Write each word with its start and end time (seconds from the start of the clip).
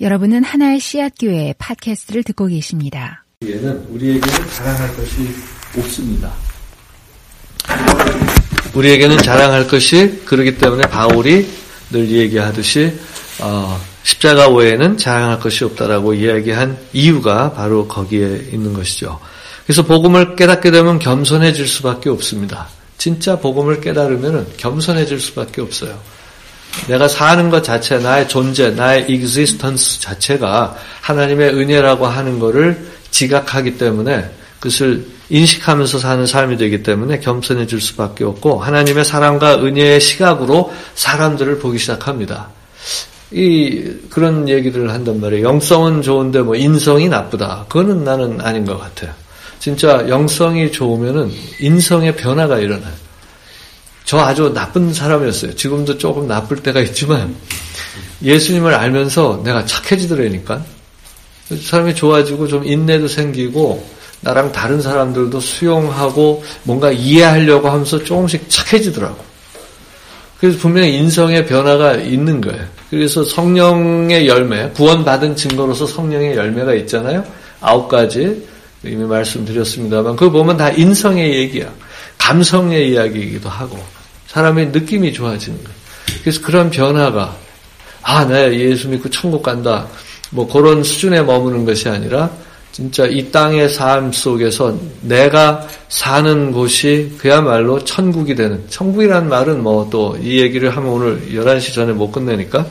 여러분은 0.00 0.42
하나의 0.42 0.80
씨앗교회 0.80 1.54
팟캐스트를 1.56 2.24
듣고 2.24 2.46
계십니다. 2.46 3.24
우리에는 3.42 3.86
우리에게는 3.90 4.50
자랑할 4.50 4.96
것이 4.96 5.28
없습니다. 5.78 6.32
우리에게는 8.74 9.18
자랑할 9.18 9.68
것이 9.68 10.22
그러기 10.24 10.58
때문에 10.58 10.82
바울이 10.88 11.48
늘 11.92 12.10
얘기하듯이 12.10 12.92
어, 13.40 13.80
십자가 14.02 14.48
외에는 14.48 14.96
자랑할 14.96 15.38
것이 15.38 15.62
없다라고 15.62 16.14
이야기한 16.14 16.76
이유가 16.92 17.52
바로 17.52 17.86
거기에 17.86 18.48
있는 18.52 18.72
것이죠. 18.72 19.20
그래서 19.64 19.84
복음을 19.84 20.34
깨닫게 20.34 20.72
되면 20.72 20.98
겸손해질 20.98 21.68
수밖에 21.68 22.10
없습니다. 22.10 22.68
진짜 22.98 23.38
복음을 23.38 23.80
깨달으면 23.80 24.54
겸손해질 24.56 25.20
수밖에 25.20 25.60
없어요. 25.60 25.96
내가 26.88 27.08
사는 27.08 27.50
것 27.50 27.64
자체, 27.64 27.98
나의 27.98 28.28
존재, 28.28 28.70
나의 28.70 29.06
existence 29.08 30.00
자체가 30.00 30.76
하나님의 31.00 31.54
은혜라고 31.54 32.06
하는 32.06 32.38
것을 32.38 32.86
지각하기 33.10 33.78
때문에 33.78 34.30
그것을 34.58 35.06
인식하면서 35.30 35.98
사는 35.98 36.26
삶이 36.26 36.56
되기 36.56 36.82
때문에 36.82 37.20
겸손해질 37.20 37.80
수밖에 37.80 38.24
없고 38.24 38.60
하나님의 38.60 39.04
사랑과 39.04 39.56
은혜의 39.56 40.00
시각으로 40.00 40.72
사람들을 40.94 41.58
보기 41.58 41.78
시작합니다. 41.78 42.48
이 43.30 43.82
그런 44.10 44.48
얘기를 44.48 44.92
한단 44.92 45.20
말이에요. 45.20 45.46
영성은 45.46 46.02
좋은데 46.02 46.40
뭐 46.40 46.54
인성이 46.54 47.08
나쁘다. 47.08 47.66
그거는 47.68 48.04
나는 48.04 48.40
아닌 48.40 48.64
것 48.64 48.78
같아요. 48.78 49.12
진짜 49.58 50.06
영성이 50.08 50.70
좋으면은 50.70 51.32
인성의 51.58 52.16
변화가 52.16 52.58
일어나요. 52.58 52.92
저 54.04 54.18
아주 54.18 54.52
나쁜 54.52 54.92
사람이었어요. 54.92 55.54
지금도 55.54 55.98
조금 55.98 56.28
나쁠 56.28 56.58
때가 56.58 56.80
있지만 56.80 57.34
예수님을 58.22 58.74
알면서 58.74 59.42
내가 59.44 59.64
착해지더라니까. 59.64 60.62
사람이 61.62 61.94
좋아지고 61.94 62.48
좀 62.48 62.64
인내도 62.64 63.08
생기고 63.08 63.86
나랑 64.20 64.52
다른 64.52 64.80
사람들도 64.80 65.38
수용하고 65.40 66.42
뭔가 66.62 66.90
이해하려고 66.90 67.68
하면서 67.68 68.02
조금씩 68.02 68.48
착해지더라고. 68.48 69.16
그래서 70.40 70.58
분명히 70.58 70.96
인성의 70.96 71.46
변화가 71.46 71.96
있는 71.96 72.40
거예요. 72.40 72.64
그래서 72.90 73.24
성령의 73.24 74.26
열매, 74.26 74.68
구원받은 74.70 75.36
증거로서 75.36 75.86
성령의 75.86 76.36
열매가 76.36 76.74
있잖아요. 76.74 77.24
아홉 77.60 77.88
가지 77.88 78.46
이미 78.82 79.04
말씀드렸습니다만 79.04 80.16
그거 80.16 80.30
보면 80.30 80.56
다 80.56 80.70
인성의 80.70 81.34
얘기야. 81.34 81.72
감성의 82.18 82.90
이야기이기도 82.90 83.48
하고 83.48 83.78
사람의 84.34 84.68
느낌이 84.68 85.12
좋아지는 85.12 85.62
거예요. 85.62 85.78
그래서 86.22 86.40
그런 86.42 86.70
변화가 86.70 87.36
아, 88.02 88.24
내 88.26 88.52
예수 88.58 88.88
믿고 88.88 89.08
천국 89.08 89.42
간다. 89.42 89.86
뭐 90.30 90.46
그런 90.46 90.82
수준에 90.82 91.22
머무는 91.22 91.64
것이 91.64 91.88
아니라 91.88 92.30
진짜 92.72 93.06
이 93.06 93.30
땅의 93.30 93.68
삶 93.68 94.10
속에서 94.12 94.76
내가 95.02 95.66
사는 95.88 96.50
곳이 96.50 97.14
그야말로 97.18 97.82
천국이 97.84 98.34
되는 98.34 98.64
천국이란 98.68 99.28
말은 99.28 99.62
뭐 99.62 99.88
또 99.88 100.16
이 100.20 100.40
얘기를 100.40 100.76
하면 100.76 100.90
오늘 100.90 101.28
11시 101.32 101.72
전에 101.72 101.92
못 101.92 102.10
끝내니까 102.10 102.66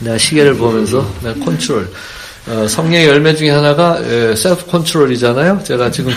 내가 0.00 0.18
시계를 0.18 0.56
보면서 0.56 1.10
내가 1.22 1.42
컨트롤 1.44 1.90
어, 2.46 2.66
성령의 2.66 3.06
열매 3.06 3.34
중에 3.34 3.50
하나가 3.50 3.98
셀프 4.34 4.66
컨트롤이잖아요. 4.66 5.60
제가 5.64 5.90
지금 5.90 6.12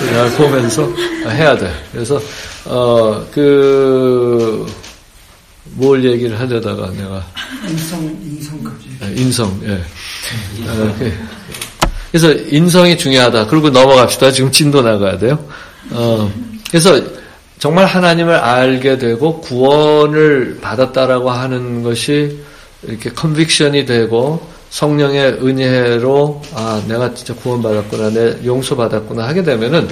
그걸 0.00 0.30
보면서 0.32 0.90
해야 1.28 1.56
돼. 1.56 1.70
그래서 1.92 2.20
어, 2.64 3.26
그, 3.32 4.66
뭘 5.64 6.04
얘기를 6.04 6.38
하려다가 6.38 6.90
내가. 6.92 7.26
인성, 7.66 8.18
인성까지. 8.22 8.88
네, 9.00 9.14
인성, 9.16 9.60
예. 9.64 9.72
어, 10.68 10.94
그, 10.98 11.12
그래서 12.10 12.32
인성이 12.50 12.96
중요하다. 12.96 13.46
그리고 13.46 13.70
넘어갑시다. 13.70 14.32
지금 14.32 14.50
진도 14.50 14.82
나가야 14.82 15.18
돼요. 15.18 15.38
어, 15.90 16.30
그래서 16.70 17.00
정말 17.58 17.86
하나님을 17.86 18.34
알게 18.34 18.98
되고 18.98 19.40
구원을 19.40 20.58
받았다라고 20.60 21.30
하는 21.30 21.82
것이 21.82 22.38
이렇게 22.82 23.10
컨빅션이 23.10 23.86
되고 23.86 24.46
성령의 24.70 25.38
은혜로 25.42 26.42
아 26.54 26.82
내가 26.86 27.12
진짜 27.14 27.34
구원받았구나 27.34 28.10
내 28.10 28.36
용서받았구나 28.44 29.26
하게 29.26 29.42
되면은 29.42 29.88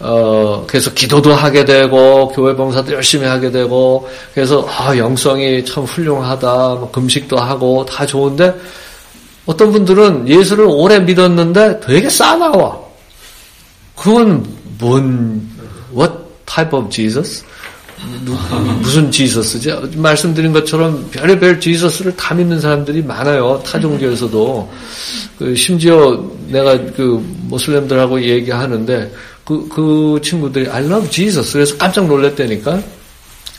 어 0.00 0.64
그래서 0.66 0.92
기도도 0.94 1.34
하게 1.34 1.64
되고 1.64 2.28
교회 2.28 2.54
봉사도 2.54 2.92
열심히 2.92 3.26
하게 3.26 3.50
되고 3.50 4.08
그래서 4.32 4.66
아 4.68 4.96
영성이 4.96 5.64
참 5.64 5.84
훌륭하다 5.84 6.46
뭐 6.74 6.90
금식도 6.90 7.36
하고 7.36 7.84
다 7.84 8.06
좋은데 8.06 8.54
어떤 9.46 9.72
분들은 9.72 10.28
예수를 10.28 10.66
오래 10.68 11.00
믿었는데 11.00 11.80
되게 11.80 12.08
싸나와. 12.08 12.78
그건 13.96 14.46
뭔 14.78 15.50
what 15.94 16.12
type 16.46 16.76
of 16.78 16.88
Jesus 16.88 17.44
무슨 18.80 19.10
지서스지? 19.10 19.72
말씀드린 19.96 20.52
것처럼 20.52 21.08
별의별 21.10 21.60
지서스를 21.60 22.14
다 22.16 22.34
믿는 22.34 22.60
사람들이 22.60 23.02
많아요. 23.02 23.62
타 23.64 23.78
종교에서도. 23.78 24.70
그 25.38 25.54
심지어 25.54 26.22
내가 26.48 26.78
그 26.92 27.24
모슬렘들하고 27.42 28.22
얘기하는데 28.22 29.12
그, 29.44 29.68
그 29.68 30.20
친구들이 30.22 30.68
I 30.68 30.84
love 30.84 31.10
Jesus. 31.10 31.52
그래서 31.52 31.76
깜짝 31.76 32.06
놀랐다니까. 32.06 32.82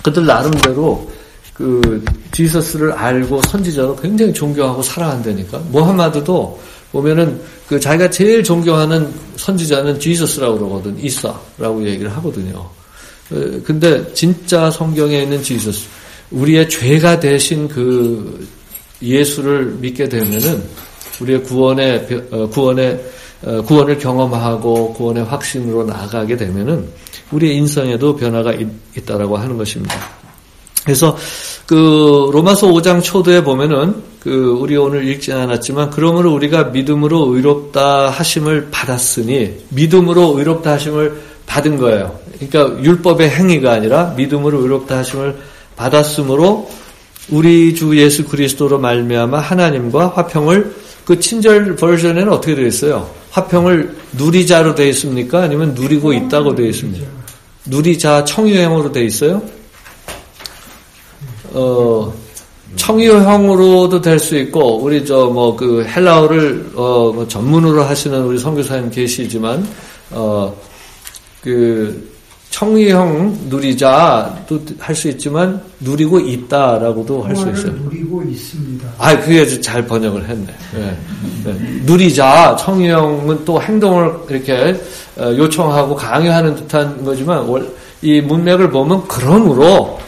그들 0.03 0.25
나름대로 0.25 1.11
그 1.53 2.03
지서스를 2.31 2.91
알고 2.91 3.41
선지자로 3.43 3.95
굉장히 3.97 4.33
존경하고 4.33 4.81
사랑한다니까. 4.81 5.59
모하마드도 5.69 6.59
보면은 6.91 7.39
그 7.67 7.79
자기가 7.79 8.09
제일 8.09 8.43
존경하는 8.43 9.07
선지자는 9.37 9.99
지서스라고 9.99 10.57
그러거든. 10.57 10.97
이사라고 10.99 11.85
얘기를 11.85 12.11
하거든요. 12.17 12.69
어, 13.31 13.61
근데 13.63 14.13
진짜 14.13 14.69
성경에 14.69 15.21
있는 15.21 15.41
지sus, 15.41 15.87
우리의 16.31 16.69
죄가 16.69 17.19
되신 17.19 17.67
그 17.67 18.47
예수를 19.01 19.77
믿게 19.79 20.07
되면은 20.09 20.63
우리의 21.21 21.43
구원의 21.43 22.07
어, 22.31 22.47
구원의 22.47 23.05
어, 23.43 23.61
구원을 23.63 23.97
경험하고 23.97 24.93
구원의 24.93 25.23
확신으로 25.25 25.83
나아가게 25.83 26.37
되면은 26.37 26.87
우리의 27.31 27.57
인성에도 27.57 28.15
변화가 28.15 28.53
있, 28.53 29.05
다라고 29.05 29.37
하는 29.37 29.57
것입니다. 29.57 29.95
그래서 30.83 31.17
그 31.65 32.29
로마서 32.33 32.67
5장 32.67 33.03
초도에 33.03 33.43
보면은 33.43 33.95
그 34.19 34.57
우리 34.59 34.75
오늘 34.77 35.07
읽지 35.07 35.31
않았지만 35.31 35.89
그러므로 35.91 36.33
우리가 36.33 36.65
믿음으로 36.65 37.35
의롭다 37.35 38.09
하심을 38.09 38.69
받았으니 38.71 39.65
믿음으로 39.69 40.37
의롭다 40.37 40.73
하심을 40.73 41.21
받은 41.45 41.77
거예요. 41.77 42.19
그러니까 42.49 42.83
율법의 42.83 43.29
행위가 43.29 43.71
아니라 43.71 44.13
믿음으로 44.17 44.61
의롭다 44.61 44.97
하심을 44.99 45.37
받았으므로 45.75 46.69
우리 47.29 47.75
주 47.75 47.95
예수 47.97 48.25
그리스도로 48.25 48.79
말미암아 48.79 49.39
하나님과 49.39 50.09
화평을 50.15 50.75
그 51.05 51.19
친절 51.19 51.75
버전에는 51.75 52.31
어떻게 52.31 52.55
되어 52.55 52.65
있어요? 52.65 53.09
화평을 53.31 53.95
누리자로 54.13 54.75
되어 54.75 54.87
있습니까? 54.87 55.43
아니면 55.43 55.73
누리고 55.73 56.13
있다고 56.13 56.55
되어 56.55 56.65
있습니까? 56.67 57.05
누리자 57.65 58.25
청유형으로 58.25 58.91
되어 58.91 59.03
있어요? 59.03 59.41
어, 61.53 62.13
청유형으로도 62.75 64.01
될 64.01 64.19
수 64.19 64.35
있고 64.37 64.77
우리 64.81 65.05
저 65.05 65.29
뭐 65.29 65.55
그 65.55 65.85
헬라어를 65.85 66.71
어뭐 66.75 67.27
전문으로 67.27 67.83
하시는 67.83 68.23
우리 68.23 68.39
선교사님 68.39 68.89
계시지만 68.89 69.67
어 70.11 70.53
그 71.41 72.09
청유형 72.51 73.47
누리자도 73.49 74.61
할 74.79 74.93
수 74.95 75.07
있지만 75.09 75.59
누리고 75.79 76.19
있다라고도 76.19 77.23
할 77.23 77.35
수 77.35 77.49
있어요. 77.49 77.71
누리고 77.83 78.21
있습니다. 78.23 78.87
아, 78.97 79.17
그게 79.19 79.45
잘 79.61 79.85
번역을 79.87 80.27
했네. 80.27 80.45
네. 80.75 80.97
네. 81.45 81.53
누리자 81.85 82.55
청유형은 82.57 83.45
또 83.45 83.59
행동을 83.61 84.13
이렇게 84.29 84.75
어, 85.17 85.33
요청하고 85.35 85.95
강요하는 85.95 86.55
듯한 86.55 87.03
거지만 87.03 87.47
이 88.01 88.21
문맥을 88.21 88.69
보면 88.69 89.03
그러므로 89.07 89.99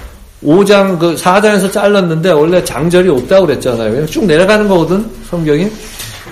5장 0.44 1.00
그 1.00 1.16
4장에서 1.16 1.72
잘랐는데 1.72 2.32
원래 2.32 2.64
장절이 2.64 3.08
없다고 3.10 3.46
그랬잖아요. 3.48 4.06
쭉 4.08 4.26
내려가는 4.26 4.68
거거든 4.68 5.10
성경이. 5.30 5.70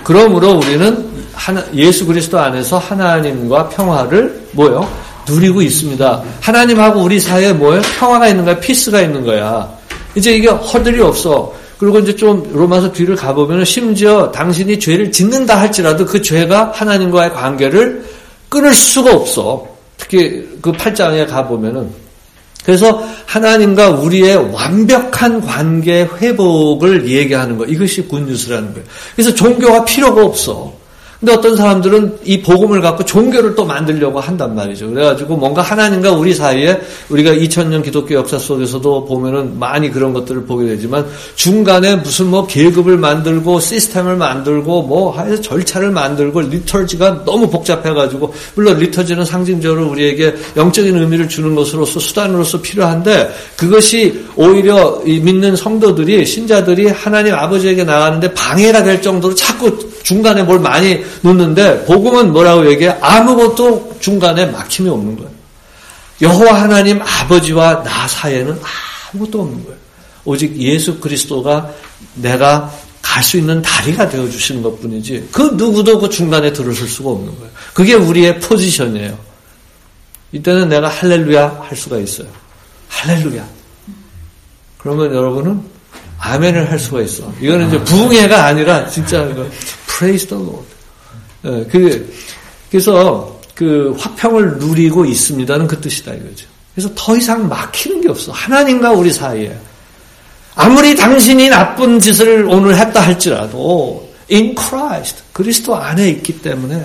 그러므로 0.04 0.58
우리는 0.58 1.10
하나, 1.32 1.64
예수 1.74 2.04
그리스도 2.06 2.38
안에서 2.38 2.76
하나님과 2.78 3.70
평화를 3.70 4.48
뭐요? 4.52 4.86
누리고 5.28 5.62
있습니다. 5.62 6.22
하나님하고 6.40 7.02
우리 7.02 7.20
사이에 7.20 7.52
뭐예요? 7.52 7.82
평화가 7.98 8.28
있는 8.28 8.44
거야, 8.44 8.58
피스가 8.58 9.02
있는 9.02 9.24
거야. 9.24 9.68
이제 10.14 10.34
이게 10.34 10.48
허들이 10.48 11.00
없어. 11.00 11.52
그리고 11.78 11.98
이제 11.98 12.14
좀 12.14 12.48
로마서 12.52 12.92
뒤를 12.92 13.16
가보면 13.16 13.64
심지어 13.64 14.30
당신이 14.30 14.78
죄를 14.78 15.10
짓는다 15.10 15.58
할지라도 15.58 16.06
그 16.06 16.22
죄가 16.22 16.70
하나님과의 16.74 17.32
관계를 17.32 18.04
끊을 18.48 18.72
수가 18.72 19.12
없어. 19.14 19.66
특히 19.96 20.46
그 20.60 20.72
8장에 20.72 21.26
가보면은 21.28 21.90
그래서 22.64 23.02
하나님과 23.26 23.90
우리의 23.90 24.36
완벽한 24.52 25.40
관계 25.40 26.08
회복을 26.20 27.08
얘기하는 27.08 27.58
거 27.58 27.64
이것이 27.64 28.02
굿뉴스라는 28.02 28.72
거예요. 28.72 28.86
그래서 29.16 29.34
종교가 29.34 29.84
필요가 29.84 30.24
없어. 30.24 30.72
근데 31.22 31.34
어떤 31.34 31.56
사람들은 31.56 32.18
이 32.24 32.42
복음을 32.42 32.80
갖고 32.80 33.04
종교를 33.04 33.54
또 33.54 33.64
만들려고 33.64 34.18
한단 34.18 34.56
말이죠. 34.56 34.90
그래가지고 34.90 35.36
뭔가 35.36 35.62
하나님과 35.62 36.10
우리 36.10 36.34
사이에 36.34 36.80
우리가 37.10 37.30
2000년 37.30 37.84
기독교 37.84 38.16
역사 38.16 38.36
속에서도 38.40 39.04
보면은 39.04 39.56
많이 39.56 39.88
그런 39.88 40.12
것들을 40.12 40.44
보게 40.46 40.66
되지만 40.66 41.06
중간에 41.36 41.94
무슨 41.94 42.26
뭐 42.26 42.44
계급을 42.44 42.96
만들고 42.96 43.60
시스템을 43.60 44.16
만들고 44.16 44.82
뭐 44.82 45.16
해서 45.16 45.40
절차를 45.40 45.92
만들고 45.92 46.40
리터지가 46.40 47.24
너무 47.24 47.48
복잡해가지고 47.48 48.34
물론 48.56 48.78
리터지는 48.78 49.24
상징적으로 49.24 49.90
우리에게 49.90 50.34
영적인 50.56 50.96
의미를 50.96 51.28
주는 51.28 51.54
것으로서 51.54 52.00
수단으로서 52.00 52.60
필요한데 52.60 53.32
그것이 53.56 54.24
오히려 54.34 55.00
믿는 55.04 55.54
성도들이 55.54 56.26
신자들이 56.26 56.88
하나님 56.88 57.32
아버지에게 57.34 57.84
나가는데 57.84 58.34
방해가 58.34 58.82
될 58.82 59.00
정도로 59.00 59.36
자꾸 59.36 59.92
중간에 60.02 60.42
뭘 60.42 60.58
많이 60.58 61.00
놓는데 61.20 61.84
복음은 61.84 62.32
뭐라고 62.32 62.70
얘기해? 62.70 62.98
아무것도 63.00 63.98
중간에 64.00 64.46
막힘이 64.46 64.88
없는 64.88 65.16
거예요. 65.16 65.30
여호와 66.20 66.62
하나님 66.62 67.00
아버지와 67.02 67.82
나 67.82 68.08
사이에는 68.08 68.58
아무것도 69.12 69.40
없는 69.40 69.64
거예요. 69.64 69.78
오직 70.24 70.56
예수 70.56 70.98
그리스도가 71.00 71.70
내가 72.14 72.72
갈 73.02 73.22
수 73.22 73.36
있는 73.36 73.60
다리가 73.60 74.08
되어 74.08 74.28
주시는 74.30 74.62
것뿐이지 74.62 75.28
그 75.32 75.42
누구도 75.54 75.98
그 75.98 76.08
중간에 76.08 76.52
들어설 76.52 76.88
수가 76.88 77.10
없는 77.10 77.36
거예요. 77.36 77.50
그게 77.74 77.94
우리의 77.94 78.40
포지션이에요. 78.40 79.18
이때는 80.32 80.68
내가 80.70 80.88
할렐루야 80.88 81.64
할 81.68 81.76
수가 81.76 81.98
있어요. 81.98 82.28
할렐루야. 82.88 83.46
그러면 84.78 85.14
여러분은 85.14 85.62
아멘을 86.18 86.70
할 86.70 86.78
수가 86.78 87.02
있어. 87.02 87.30
이거는 87.40 87.68
이제 87.68 87.84
부흥회가 87.84 88.44
아니라 88.44 88.88
진짜 88.88 89.24
이거 89.24 89.46
praise 89.86 90.26
the 90.26 90.42
Lord. 90.42 90.66
예, 91.44 91.66
그, 91.70 92.12
그래서 92.70 93.40
그 93.54 93.94
화평을 93.98 94.58
누리고 94.58 95.04
있습니다는 95.04 95.66
그 95.66 95.80
뜻이다 95.80 96.14
이거죠. 96.14 96.46
그래서 96.74 96.90
더 96.94 97.16
이상 97.16 97.48
막히는 97.48 98.00
게 98.00 98.08
없어. 98.08 98.32
하나님과 98.32 98.92
우리 98.92 99.12
사이에. 99.12 99.56
아무리 100.54 100.94
당신이 100.94 101.48
나쁜 101.48 101.98
짓을 101.98 102.46
오늘 102.48 102.76
했다 102.76 103.00
할지라도 103.00 104.08
in 104.30 104.54
Christ 104.58 105.22
그리스도 105.32 105.76
안에 105.76 106.08
있기 106.10 106.40
때문에 106.40 106.84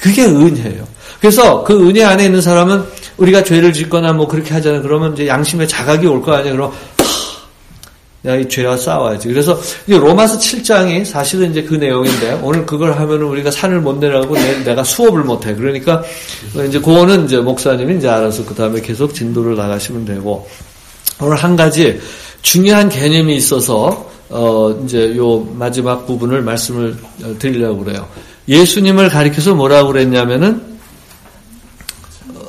그게 0.00 0.24
은혜예요. 0.24 0.86
그래서 1.20 1.64
그 1.64 1.88
은혜 1.88 2.04
안에 2.04 2.26
있는 2.26 2.40
사람은 2.40 2.84
우리가 3.16 3.44
죄를 3.44 3.72
짓거나 3.72 4.12
뭐 4.12 4.26
그렇게 4.26 4.52
하잖아요. 4.54 4.82
그러면 4.82 5.12
이제 5.14 5.26
양심의 5.28 5.68
자각이 5.68 6.06
올 6.06 6.20
거 6.20 6.32
아니에요. 6.32 6.54
그럼 6.56 6.72
내가 8.24 8.36
이 8.38 8.48
죄와 8.48 8.74
싸워야지. 8.78 9.28
그래서 9.28 9.60
로마서 9.86 10.38
7장이 10.38 11.04
사실은 11.04 11.50
이제 11.50 11.62
그 11.62 11.74
내용인데 11.74 12.40
오늘 12.42 12.64
그걸 12.64 12.92
하면은 12.92 13.26
우리가 13.26 13.50
산을 13.50 13.80
못 13.80 13.98
내려가고 13.98 14.34
내 14.34 14.74
가 14.74 14.82
수업을 14.82 15.22
못 15.22 15.46
해. 15.46 15.54
그러니까 15.54 16.02
이제 16.66 16.80
그거는 16.80 17.26
이제 17.26 17.36
목사님이 17.36 17.98
이제 17.98 18.08
알아서 18.08 18.44
그 18.46 18.54
다음에 18.54 18.80
계속 18.80 19.14
진도를 19.14 19.56
나가시면 19.56 20.06
되고 20.06 20.48
오늘 21.20 21.36
한 21.36 21.54
가지 21.54 22.00
중요한 22.40 22.88
개념이 22.88 23.36
있어서 23.36 24.10
어 24.30 24.70
이제 24.84 25.14
요 25.16 25.40
마지막 25.52 26.06
부분을 26.06 26.40
말씀을 26.40 26.96
드리려고 27.38 27.84
그래요. 27.84 28.08
예수님을 28.48 29.10
가리켜서 29.10 29.54
뭐라고 29.54 29.88
그랬냐면은 29.92 30.78
어, 32.34 32.40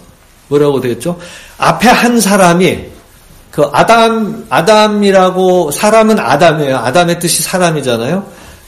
뭐라고 0.48 0.80
되겠죠? 0.80 1.20
앞에 1.58 1.90
한 1.90 2.20
사람이 2.22 2.95
그 3.56 3.64
아담 3.72 4.46
아담이라고 4.50 5.72
사람은 5.72 6.20
아담이에요. 6.20 6.76
아담의 6.76 7.20
뜻이 7.20 7.42
사람이잖아요. 7.42 8.26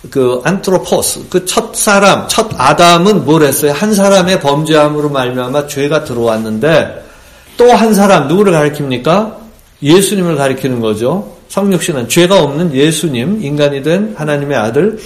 그 0.10 0.39
안트로포스 0.45 1.28
그 1.30 1.45
첫 1.45 1.75
사람 1.75 2.25
첫 2.30 2.48
아담은 2.57 3.25
뭘 3.25 3.44
했어요? 3.44 3.74
한 3.74 3.94
사람의 3.94 4.39
범죄함으로 4.39 5.10
말미암아 5.10 5.68
죄가 5.68 6.06
들어왔는데 6.06 7.04
또 7.57 7.74
한 7.74 7.94
사람 7.94 8.30
누구를 8.30 8.54
가리킵니까? 8.54 9.36
예수님을 9.84 10.38
가리키는 10.38 10.80
거죠. 10.80 11.33
성육신은 11.50 12.07
죄가 12.07 12.42
없는 12.42 12.74
예수님 12.74 13.44
인간이 13.44 13.83
된 13.83 14.16
하나님의 14.18 14.57
아들 14.57 15.00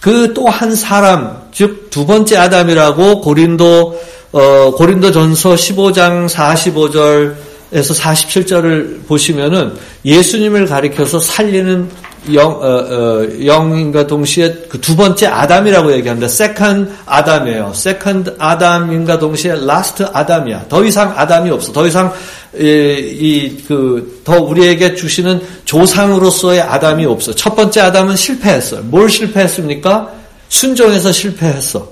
그 0.00 0.32
또 0.34 0.48
한 0.48 0.76
사람 0.76 1.42
즉 1.50 1.88
두 1.90 2.06
번째 2.06 2.36
아담이라고 2.36 3.20
고린도 3.20 4.00
어, 4.32 4.70
고린도 4.76 5.10
전서 5.12 5.54
15장 5.54 6.28
45절 6.28 7.32
에서 7.32 7.53
47절을 7.72 9.06
보시면은 9.06 9.74
예수님을 10.04 10.66
가리켜서 10.66 11.18
살리는 11.18 11.88
영, 12.32 12.52
어, 12.52 12.66
어, 12.66 13.28
영임과 13.44 14.06
동시에 14.06 14.64
그 14.68 14.78
두 14.84 14.96
번째 14.96 15.28
아담이라고 15.28 15.92
얘기합니다. 15.94 16.28
second 16.28 16.94
아담이에요. 17.06 17.72
second 17.74 18.36
아담임과 18.38 19.18
동시에 19.18 19.54
last 19.64 20.02
아담이야. 20.12 20.66
더 20.68 20.84
이상 20.84 21.14
아담이 21.16 21.48
없어. 21.50 21.72
더 21.72 21.86
이상 21.86 22.12
이그더 22.54 24.42
우리에게 24.42 24.94
주시는 24.94 25.40
조상으로서의 25.64 26.60
아담이 26.60 27.06
없어. 27.06 27.34
첫 27.34 27.56
번째 27.56 27.80
아담은 27.80 28.14
실패했어요. 28.14 28.82
뭘 28.82 29.08
실패했습니까? 29.08 30.12
순종해서 30.50 31.10
실패했어. 31.10 31.88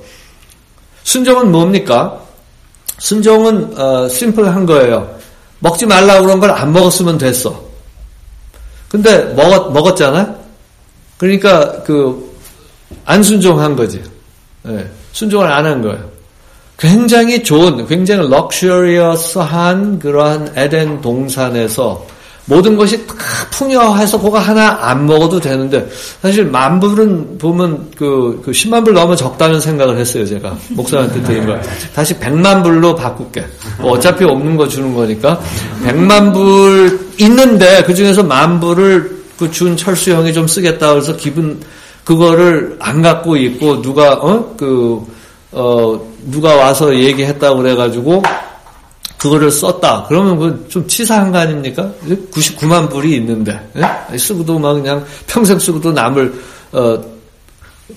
순종은 1.04 1.50
뭡니까? 1.50 2.20
순종은 2.98 3.78
어, 3.78 4.08
심플한 4.08 4.66
거예요. 4.66 5.21
먹지 5.62 5.86
말라고 5.86 6.26
그런 6.26 6.40
걸 6.40 6.50
안 6.50 6.72
먹었으면 6.72 7.18
됐어. 7.18 7.62
근데 8.88 9.24
먹었, 9.34 9.72
먹었잖아? 9.72 10.34
그러니까 11.16 11.82
그, 11.82 12.30
안 13.04 13.22
순종한 13.22 13.74
거지. 13.76 14.02
네, 14.64 14.86
순종을 15.12 15.50
안 15.50 15.64
한 15.64 15.80
거예요. 15.82 16.10
굉장히 16.78 17.42
좋은, 17.44 17.86
굉장히 17.86 18.28
럭셔리어스한 18.28 19.98
그러한 20.00 20.52
에덴 20.56 21.00
동산에서 21.00 22.04
모든 22.46 22.76
것이 22.76 23.06
다 23.06 23.14
풍요해서 23.50 24.20
그거 24.20 24.38
하나 24.38 24.78
안 24.80 25.06
먹어도 25.06 25.38
되는데 25.40 25.88
사실 26.20 26.44
만 26.44 26.80
불은 26.80 27.38
보면 27.38 27.90
그, 27.96 28.42
그 28.44 28.50
10만 28.50 28.84
불 28.84 28.94
넘으면 28.94 29.16
적다는 29.16 29.60
생각을 29.60 29.96
했어요 29.98 30.26
제가. 30.26 30.56
목사한테 30.70 31.22
드린 31.22 31.46
거 31.46 31.58
다시 31.94 32.14
100만 32.18 32.62
불로 32.62 32.94
바꿀게. 32.94 33.44
뭐 33.80 33.92
어차피 33.92 34.24
없는 34.24 34.56
거 34.56 34.66
주는 34.66 34.94
거니까. 34.94 35.40
100만 35.84 36.32
불 36.32 37.10
있는데 37.18 37.82
그 37.84 37.94
중에서 37.94 38.22
만 38.22 38.58
불을 38.60 39.22
그 39.42 39.50
준 39.50 39.76
철수 39.76 40.12
형이 40.12 40.32
좀 40.32 40.46
쓰겠다 40.46 40.90
그래서 40.92 41.16
기분 41.16 41.60
그거를 42.04 42.76
안 42.78 43.02
갖고 43.02 43.36
있고 43.36 43.82
누가 43.82 44.14
어그 44.14 45.04
어, 45.52 46.00
누가 46.30 46.56
와서 46.56 46.94
얘기했다고 46.94 47.58
그래가지고 47.58 48.22
그거를 49.22 49.52
썼다. 49.52 50.06
그러면 50.08 50.38
그 50.38 50.66
좀 50.68 50.86
치사한 50.88 51.30
거 51.30 51.38
아닙니까? 51.38 51.88
99만 52.32 52.90
불이 52.90 53.14
있는데 53.16 53.60
예? 53.76 54.18
쓰고도 54.18 54.58
막 54.58 54.72
그냥 54.74 55.04
평생 55.26 55.58
쓰고도 55.58 55.92
남을 55.92 56.34
어 56.72 56.98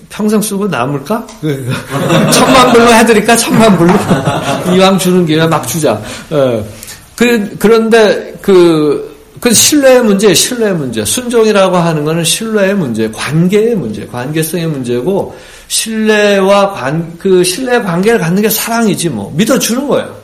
평생 0.08 0.40
쓰고 0.40 0.68
남을까? 0.68 1.26
그, 1.40 1.72
천만 2.32 2.70
불로 2.72 2.92
해드릴까? 2.92 3.34
천만 3.36 3.76
불로 3.76 3.92
이왕 4.76 4.98
주는 4.98 5.24
김에 5.26 5.46
막 5.46 5.66
주자. 5.66 6.00
어. 6.30 6.64
그 7.16 7.56
그런데 7.58 8.34
그. 8.40 9.16
그 9.38 9.52
신뢰의 9.52 10.02
문제, 10.02 10.32
신뢰의 10.32 10.74
문제. 10.74 11.04
순종이라고 11.04 11.76
하는 11.76 12.06
것은 12.06 12.24
신뢰의 12.24 12.74
문제, 12.74 13.10
관계의 13.10 13.74
문제, 13.74 14.06
관계성의 14.06 14.66
문제고 14.66 15.36
신뢰와 15.68 16.72
관, 16.72 17.12
그 17.18 17.44
신뢰의 17.44 17.82
관계를 17.82 18.18
갖는 18.18 18.40
게 18.40 18.48
사랑이지 18.48 19.10
뭐 19.10 19.30
믿어주는 19.36 19.86
거예요. 19.86 20.15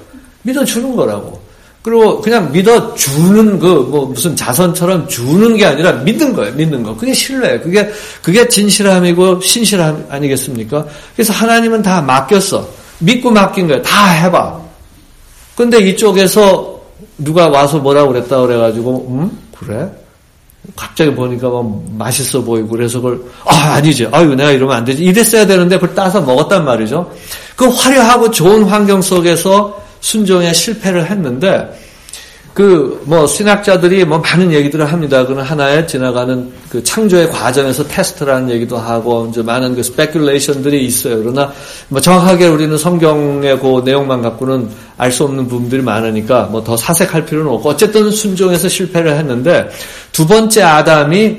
믿어주는 0.42 0.94
거라고. 0.96 1.40
그리고 1.82 2.20
그냥 2.20 2.52
믿어주는 2.52 3.58
그, 3.58 3.66
뭐, 3.66 4.06
무슨 4.06 4.36
자선처럼 4.36 5.08
주는 5.08 5.56
게 5.56 5.66
아니라 5.66 5.92
믿는 5.92 6.32
거예요, 6.32 6.54
믿는 6.54 6.82
거. 6.82 6.96
그게 6.96 7.12
신뢰예요. 7.12 7.60
그게, 7.60 7.90
그게 8.22 8.46
진실함이고 8.46 9.40
신실함 9.40 10.06
아니겠습니까? 10.08 10.86
그래서 11.16 11.32
하나님은 11.32 11.82
다 11.82 12.00
맡겼어. 12.00 12.68
믿고 13.00 13.32
맡긴 13.32 13.66
거예요. 13.66 13.82
다 13.82 14.10
해봐. 14.10 14.60
근데 15.56 15.78
이쪽에서 15.80 16.80
누가 17.18 17.48
와서 17.48 17.78
뭐라고 17.78 18.12
그랬다 18.12 18.40
그래가지고, 18.40 19.08
음? 19.10 19.38
그래? 19.58 19.90
갑자기 20.76 21.12
보니까 21.12 21.50
막 21.50 21.82
맛있어 21.98 22.40
보이고 22.40 22.68
그래서 22.68 23.00
그걸 23.00 23.20
아 23.44 23.74
아니지 23.74 24.08
아유 24.12 24.34
내가 24.36 24.52
이러면 24.52 24.76
안 24.76 24.84
되지 24.84 25.02
이랬어야 25.02 25.44
되는데 25.44 25.76
그걸 25.76 25.94
따서 25.94 26.20
먹었단 26.20 26.64
말이죠 26.64 27.10
그 27.56 27.66
화려하고 27.66 28.30
좋은 28.30 28.62
환경 28.64 29.02
속에서 29.02 29.81
순종에 30.02 30.52
실패를 30.52 31.10
했는데 31.10 31.72
그, 32.54 33.02
뭐, 33.06 33.26
신학자들이 33.26 34.04
뭐 34.04 34.18
많은 34.18 34.52
얘기들을 34.52 34.92
합니다. 34.92 35.24
그는 35.24 35.42
하나의 35.42 35.88
지나가는 35.88 36.52
그 36.68 36.84
창조의 36.84 37.30
과정에서 37.30 37.82
테스트라는 37.88 38.50
얘기도 38.50 38.76
하고, 38.76 39.26
이제 39.30 39.40
많은 39.40 39.74
그 39.74 39.80
스페큘레이션들이 39.80 40.74
있어요. 40.74 41.22
그러나, 41.22 41.50
뭐 41.88 41.98
정확하게 41.98 42.48
우리는 42.48 42.76
성경의 42.76 43.58
그 43.58 43.80
내용만 43.86 44.20
갖고는 44.20 44.68
알 44.98 45.10
수 45.10 45.24
없는 45.24 45.48
부분들이 45.48 45.80
많으니까, 45.80 46.42
뭐 46.50 46.62
더 46.62 46.76
사색할 46.76 47.24
필요는 47.24 47.50
없고, 47.52 47.70
어쨌든 47.70 48.10
순종해서 48.10 48.68
실패를 48.68 49.16
했는데, 49.16 49.70
두 50.12 50.26
번째 50.26 50.62
아담이 50.62 51.38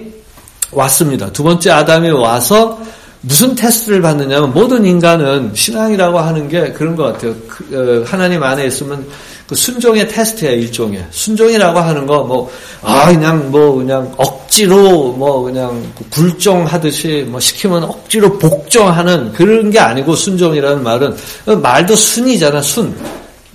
왔습니다. 0.71 1.31
두 1.31 1.43
번째 1.43 1.69
아담이 1.69 2.09
와서, 2.09 2.81
무슨 3.25 3.55
테스트를 3.55 4.01
받느냐면 4.01 4.53
모든 4.53 4.85
인간은 4.85 5.51
신앙이라고 5.55 6.19
하는 6.19 6.47
게 6.47 6.71
그런 6.71 6.95
것 6.95 7.03
같아요. 7.13 7.33
그, 7.47 8.03
어, 8.03 8.05
하나님 8.05 8.43
안에 8.43 8.67
있으면 8.67 9.05
그 9.47 9.55
순종의 9.55 10.07
테스트야 10.07 10.51
일종의 10.51 11.05
순종이라고 11.11 11.79
하는 11.79 12.05
거 12.05 12.23
뭐 12.23 12.49
아 12.83 13.07
그냥 13.11 13.49
뭐 13.49 13.75
그냥 13.75 14.13
억지로 14.17 15.13
뭐 15.13 15.43
그냥 15.43 15.81
불종하듯이 16.11 17.25
뭐 17.29 17.39
시키면 17.39 17.83
억지로 17.83 18.37
복종하는 18.37 19.31
그런 19.31 19.69
게 19.69 19.79
아니고 19.79 20.15
순종이라는 20.15 20.83
말은 20.83 21.15
말도 21.61 21.95
순이잖아 21.95 22.61
순 22.61 22.93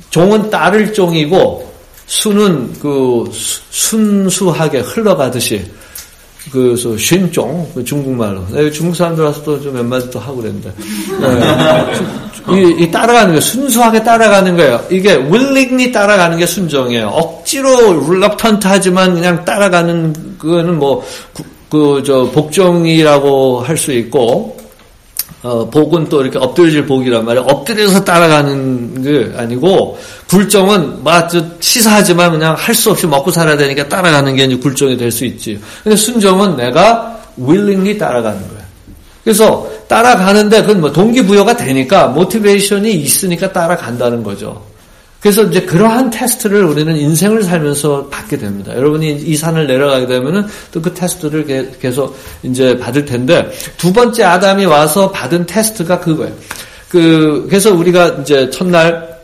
종은 0.09 0.49
따를 0.49 0.93
종이고 0.95 1.71
순은 2.07 2.73
그 2.81 3.31
순수하게 3.71 4.79
흘러가듯이 4.79 5.71
그래서 6.51 6.97
쉰종 6.97 7.71
그 7.75 7.85
중국말로 7.85 8.43
네, 8.51 8.71
중국 8.71 8.95
사람들 8.97 9.25
와서 9.25 9.43
또 9.43 9.61
좀 9.61 9.75
몇 9.75 9.85
마디 9.85 10.11
또 10.11 10.19
하고 10.19 10.37
그랬는데 10.37 10.73
네. 11.21 11.93
이, 12.51 12.83
이, 12.85 12.91
따라가는 12.91 13.35
거 13.35 13.41
순수하게 13.41 14.03
따라가는 14.03 14.57
거예요. 14.57 14.81
이게 14.91 15.17
willingly 15.17 15.93
따라가는 15.93 16.39
게 16.39 16.47
순종이에요. 16.47 17.09
억지로 17.09 18.01
reluctant 18.07 18.67
하지만 18.67 19.15
그냥 19.15 19.45
따라가는 19.45 20.15
그거는 20.39 20.79
뭐 20.79 21.03
그 21.71 22.03
저 22.05 22.25
복종이라고 22.33 23.61
할 23.61 23.77
수 23.77 23.93
있고 23.93 24.57
어, 25.43 25.71
복은 25.71 26.09
또 26.09 26.21
이렇게 26.23 26.39
엎드려질 26.39 26.87
복이란 26.87 27.25
말이에요. 27.25 27.47
엎드려서 27.49 28.05
따라가는 28.05 29.03
게 29.03 29.33
아니고, 29.37 29.97
굴종은, 30.29 31.05
막, 31.05 31.29
저, 31.29 31.59
치사하지만 31.61 32.33
그냥 32.33 32.55
할 32.59 32.75
수 32.75 32.91
없이 32.91 33.07
먹고 33.07 33.31
살아야 33.31 33.57
되니까 33.57 33.89
따라가는 33.89 34.35
게 34.35 34.45
이제 34.45 34.57
굴종이 34.57 34.97
될 34.97 35.13
수 35.13 35.25
있지. 35.25 35.61
근데 35.85 35.97
순종은 35.97 36.57
내가 36.57 37.21
willingly 37.39 37.97
따라가는 37.99 38.41
거예요. 38.49 38.63
그래서 39.23 39.69
따라가는데 39.89 40.63
그건 40.63 40.81
뭐 40.81 40.93
동기부여가 40.93 41.57
되니까, 41.57 42.09
모티베이션이 42.09 42.93
있으니까 42.95 43.53
따라간다는 43.53 44.23
거죠. 44.23 44.68
그래서 45.21 45.43
이제 45.43 45.63
그러한 45.63 46.11
테스트를 46.11 46.65
우리는 46.65 46.97
인생을 46.97 47.43
살면서 47.43 48.07
받게 48.07 48.39
됩니다. 48.39 48.77
여러분이 48.77 49.11
이 49.13 49.37
산을 49.37 49.67
내려가게 49.67 50.07
되면은 50.07 50.47
또 50.73 50.81
그 50.81 50.95
테스트를 50.95 51.75
계속 51.81 52.17
이제 52.43 52.79
받을 52.79 53.05
텐데 53.05 53.51
두 53.77 53.93
번째 53.93 54.25
아담이 54.25 54.65
와서 54.65 55.11
받은 55.11 55.47
테스트가 55.47 56.01
그거예요. 56.01 56.33
그 56.89 57.47
그래서 57.49 57.75
우리가 57.75 58.19
이제 58.21 58.49
첫날 58.51 59.19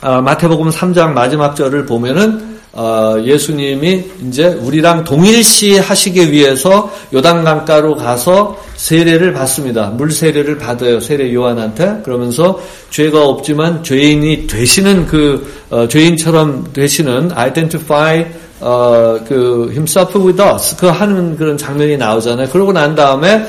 아, 0.00 0.20
마태복음 0.20 0.70
3장 0.70 1.12
마지막 1.12 1.54
절을 1.54 1.84
보면은 1.84 2.49
어, 2.72 3.16
예수님이 3.24 4.04
이제 4.28 4.46
우리랑 4.46 5.02
동일시 5.02 5.78
하시기 5.78 6.30
위해서 6.30 6.90
요단강가로 7.12 7.96
가서 7.96 8.56
세례를 8.76 9.32
받습니다. 9.32 9.88
물 9.90 10.12
세례를 10.12 10.56
받아요. 10.56 11.00
세례 11.00 11.34
요한한테 11.34 12.00
그러면서 12.04 12.60
죄가 12.90 13.26
없지만 13.26 13.82
죄인이 13.82 14.46
되시는 14.46 15.06
그 15.06 15.52
어, 15.70 15.88
죄인처럼 15.88 16.72
되시는 16.72 17.32
identify 17.34 18.26
어, 18.60 19.18
그 19.26 19.68
himself 19.70 20.16
with 20.18 20.40
us 20.40 20.76
그 20.76 20.86
하는 20.86 21.36
그런 21.36 21.58
장면이 21.58 21.96
나오잖아요. 21.96 22.48
그러고 22.50 22.72
난 22.72 22.94
다음에 22.94 23.44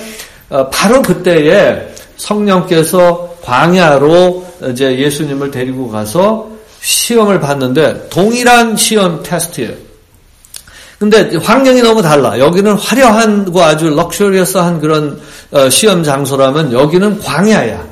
어, 0.49 0.67
바로 0.69 1.01
그때에 1.01 1.89
성령께서 2.17 3.35
광야로 3.43 4.45
이제 4.71 4.97
예수님을 4.97 5.51
데리고 5.51 5.89
가서 5.89 6.49
시험을 6.81 7.39
봤는데 7.39 8.09
동일한 8.09 8.75
시험 8.75 9.21
테스트예요. 9.23 9.73
근데 11.00 11.35
환경이 11.35 11.81
너무 11.81 12.01
달라. 12.01 12.38
여기는 12.38 12.73
화려한고 12.73 13.63
아주 13.63 13.89
럭셔리어스한 13.89 14.79
그런 14.79 15.19
어, 15.50 15.67
시험 15.69 16.03
장소라면 16.03 16.71
여기는 16.73 17.19
광야야. 17.21 17.83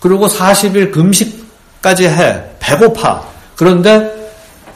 그리고 0.00 0.26
40일 0.26 0.90
금식까지 0.90 2.08
해. 2.08 2.42
배고파. 2.58 3.22
그런데 3.54 4.12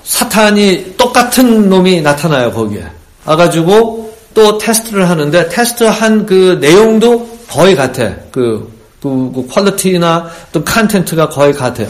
사탄이 0.05 0.97
똑같은 0.97 1.69
놈이 1.69 2.01
나타나요, 2.01 2.53
거기에. 2.53 2.85
와가지고 3.25 4.15
또 4.35 4.59
테스트를 4.59 5.09
하는데 5.09 5.49
테스트한 5.49 6.27
그 6.27 6.59
내용도 6.61 7.29
거의 7.49 7.75
같아. 7.75 8.09
그, 8.31 8.73
그, 9.03 9.33
그 9.35 9.49
퀄리티나 9.53 10.31
또 10.53 10.63
컨텐트가 10.65 11.29
거의 11.29 11.53
같아요. 11.53 11.89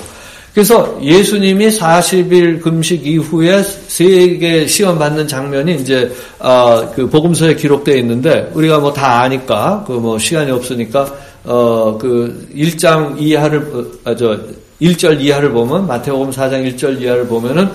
그래서 0.54 0.98
예수님이 1.02 1.68
40일 1.68 2.60
금식 2.60 3.06
이후에 3.06 3.62
세계 3.62 4.66
시험 4.66 4.98
받는 4.98 5.28
장면이 5.28 5.76
이제 5.76 6.10
어, 6.40 6.90
그 6.94 7.08
복음서에 7.08 7.54
기록되어 7.54 7.96
있는데 7.96 8.50
우리가 8.54 8.78
뭐 8.80 8.92
다 8.92 9.20
아니까 9.22 9.84
그 9.86 9.92
뭐 9.94 10.18
시간이 10.18 10.50
없으니까 10.50 11.14
어 11.44 11.96
그 11.98 12.48
1장 12.54 13.14
이하를 13.20 13.72
아, 14.04 14.14
저 14.16 14.36
1절 14.82 15.20
이하를 15.20 15.50
보면 15.52 15.86
마태복음 15.86 16.30
4장 16.30 16.74
1절 16.74 17.00
이하를 17.00 17.26
보면은 17.28 17.70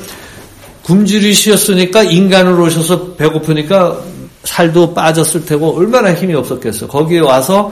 굶주리 0.83 1.33
쉬었으니까 1.33 2.03
인간으로 2.03 2.65
오셔서 2.65 3.13
배고프니까 3.13 3.97
살도 4.43 4.93
빠졌을 4.93 5.45
테고 5.45 5.75
얼마나 5.77 6.13
힘이 6.13 6.35
없었겠어. 6.35 6.87
거기에 6.87 7.19
와서 7.19 7.71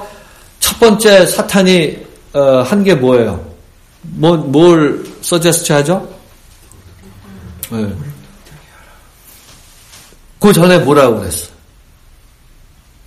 첫 0.59 0.79
번째 0.79 1.25
사탄이 1.27 1.97
어, 2.33 2.61
한 2.65 2.83
게 2.83 2.95
뭐예요? 2.95 3.52
뭐, 4.03 4.37
뭘 4.37 5.03
서제스트 5.21 5.71
하죠? 5.73 6.07
네. 7.71 7.93
그 10.39 10.51
전에 10.51 10.77
뭐라고 10.79 11.19
그랬어? 11.19 11.51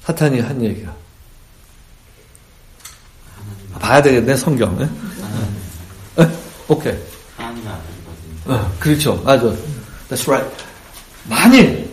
사탄이 0.05 0.41
한 0.41 0.63
얘기가. 0.63 0.95
봐야 3.79 4.03
되겠네, 4.03 4.37
성경. 4.37 4.77
네? 4.79 4.89
네? 6.17 6.31
오케이. 6.67 6.95
어, 8.47 8.73
그렇죠. 8.81 9.15
맞아. 9.23 9.45
That's 10.09 10.27
right. 10.27 10.65
만일, 11.29 11.89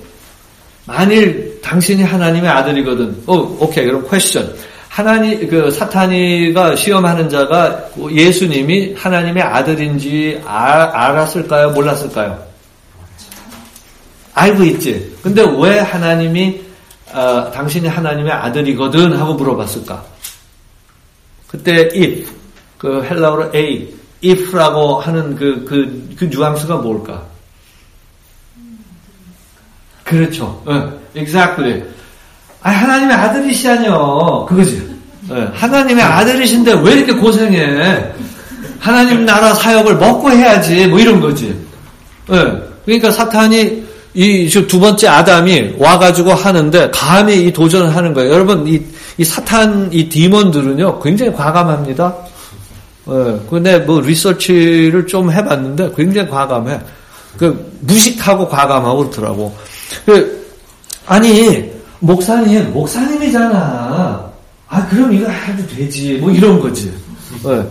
만일 0.86 1.60
당신이 1.62 2.04
하나님의 2.04 2.50
아들이거든. 2.50 3.24
어, 3.28 3.36
오케이. 3.36 3.86
그럼 3.86 4.08
퀘스천. 4.10 4.56
하나님 4.94 5.50
그 5.50 5.72
사탄이가 5.72 6.76
시험하는 6.76 7.28
자가 7.28 7.90
예수님이 8.12 8.94
하나님의 8.94 9.42
아들인지 9.42 10.40
아, 10.46 10.92
알았을까요? 10.94 11.72
몰랐을까요? 11.72 12.40
알고 14.36 14.64
있지. 14.66 15.18
근데 15.24 15.44
왜 15.60 15.80
하나님이 15.80 16.62
어, 17.12 17.50
당신이 17.52 17.88
하나님의 17.88 18.32
아들이거든 18.34 19.18
하고 19.18 19.34
물어봤을까? 19.34 20.06
그때 21.48 21.90
if 21.96 22.32
그 22.78 23.04
헬라어로 23.04 23.50
a 23.56 23.92
if라고 24.24 25.00
하는 25.00 25.36
그 25.36 25.66
그, 25.66 26.16
그 26.16 26.26
뉘앙스가 26.26 26.78
뭘까? 26.78 27.26
그렇죠. 30.04 30.62
어, 30.68 30.94
exactly. 31.16 31.84
아, 32.64 32.70
하나님의 32.72 33.16
아들이시다뇨. 33.16 34.46
그거지. 34.48 34.94
네. 35.30 35.48
하나님의 35.54 36.04
아들이신데 36.04 36.74
왜 36.84 36.94
이렇게 36.94 37.14
고생해? 37.14 38.12
하나님 38.80 39.26
나라 39.26 39.54
사역을 39.54 39.98
먹고 39.98 40.32
해야지. 40.32 40.88
뭐 40.88 41.00
이런 41.00 41.20
거지. 41.22 41.48
네. 42.28 42.44
그러니까 42.86 43.12
사탄이 43.12 43.84
이 44.16 44.50
두 44.68 44.80
번째 44.80 45.08
아담이 45.08 45.76
와가지고 45.80 46.34
하는데 46.34 46.92
감히 46.92 47.46
이 47.46 47.54
도전을 47.54 47.96
하는 47.96 48.14
거예요. 48.14 48.32
여러분 48.32 48.68
이, 48.68 48.80
이 49.18 49.24
사탄 49.24 49.90
이 49.92 50.08
디몬들은요 50.08 51.00
굉장히 51.00 51.34
과감합니다. 51.34 52.16
네. 53.06 53.40
근데 53.50 53.80
뭐 53.80 54.00
리서치를 54.02 55.08
좀 55.08 55.32
해봤는데 55.32 55.92
굉장히 55.96 56.30
과감해. 56.30 56.80
그 57.38 57.72
무식하고 57.82 58.48
과감하고 58.48 59.00
그렇더라고. 59.00 59.56
그 60.06 60.48
아니 61.08 61.72
목사님, 62.04 62.74
목사님이잖아. 62.74 64.32
아, 64.68 64.88
그럼 64.90 65.14
이거 65.14 65.30
해도 65.30 65.66
되지. 65.68 66.16
뭐 66.16 66.30
이런 66.32 66.60
거지. 66.60 66.94
네. 67.44 67.66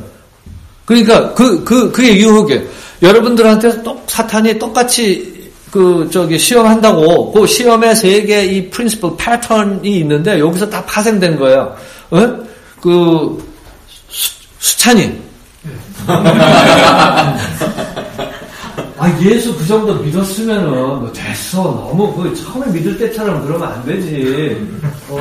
그러니까 0.86 1.34
그, 1.34 1.62
그, 1.62 1.92
그게 1.92 2.16
유혹이에요. 2.16 2.62
여러분들한테 3.02 3.82
똑, 3.82 4.02
사탄이 4.06 4.58
똑같이 4.58 5.50
그, 5.70 6.08
저기, 6.10 6.38
시험한다고, 6.38 7.32
그 7.32 7.46
시험의 7.46 7.94
세개이 7.94 8.70
프린시플 8.70 9.10
패턴이 9.18 9.98
있는데, 9.98 10.38
여기서 10.38 10.68
다 10.68 10.82
파생된 10.84 11.38
거예요. 11.38 11.74
어? 12.10 12.36
그, 12.80 13.52
수, 14.08 14.32
수찬이. 14.58 15.12
아, 19.02 19.12
예수 19.20 19.52
그 19.56 19.66
정도 19.66 19.94
믿었으면은, 19.94 20.70
뭐 20.70 21.12
됐어. 21.12 21.60
너무, 21.60 22.14
그, 22.14 22.32
처음에 22.36 22.70
믿을 22.70 22.96
때처럼 22.96 23.44
그러면 23.44 23.72
안 23.72 23.84
되지. 23.84 24.64
어, 25.08 25.18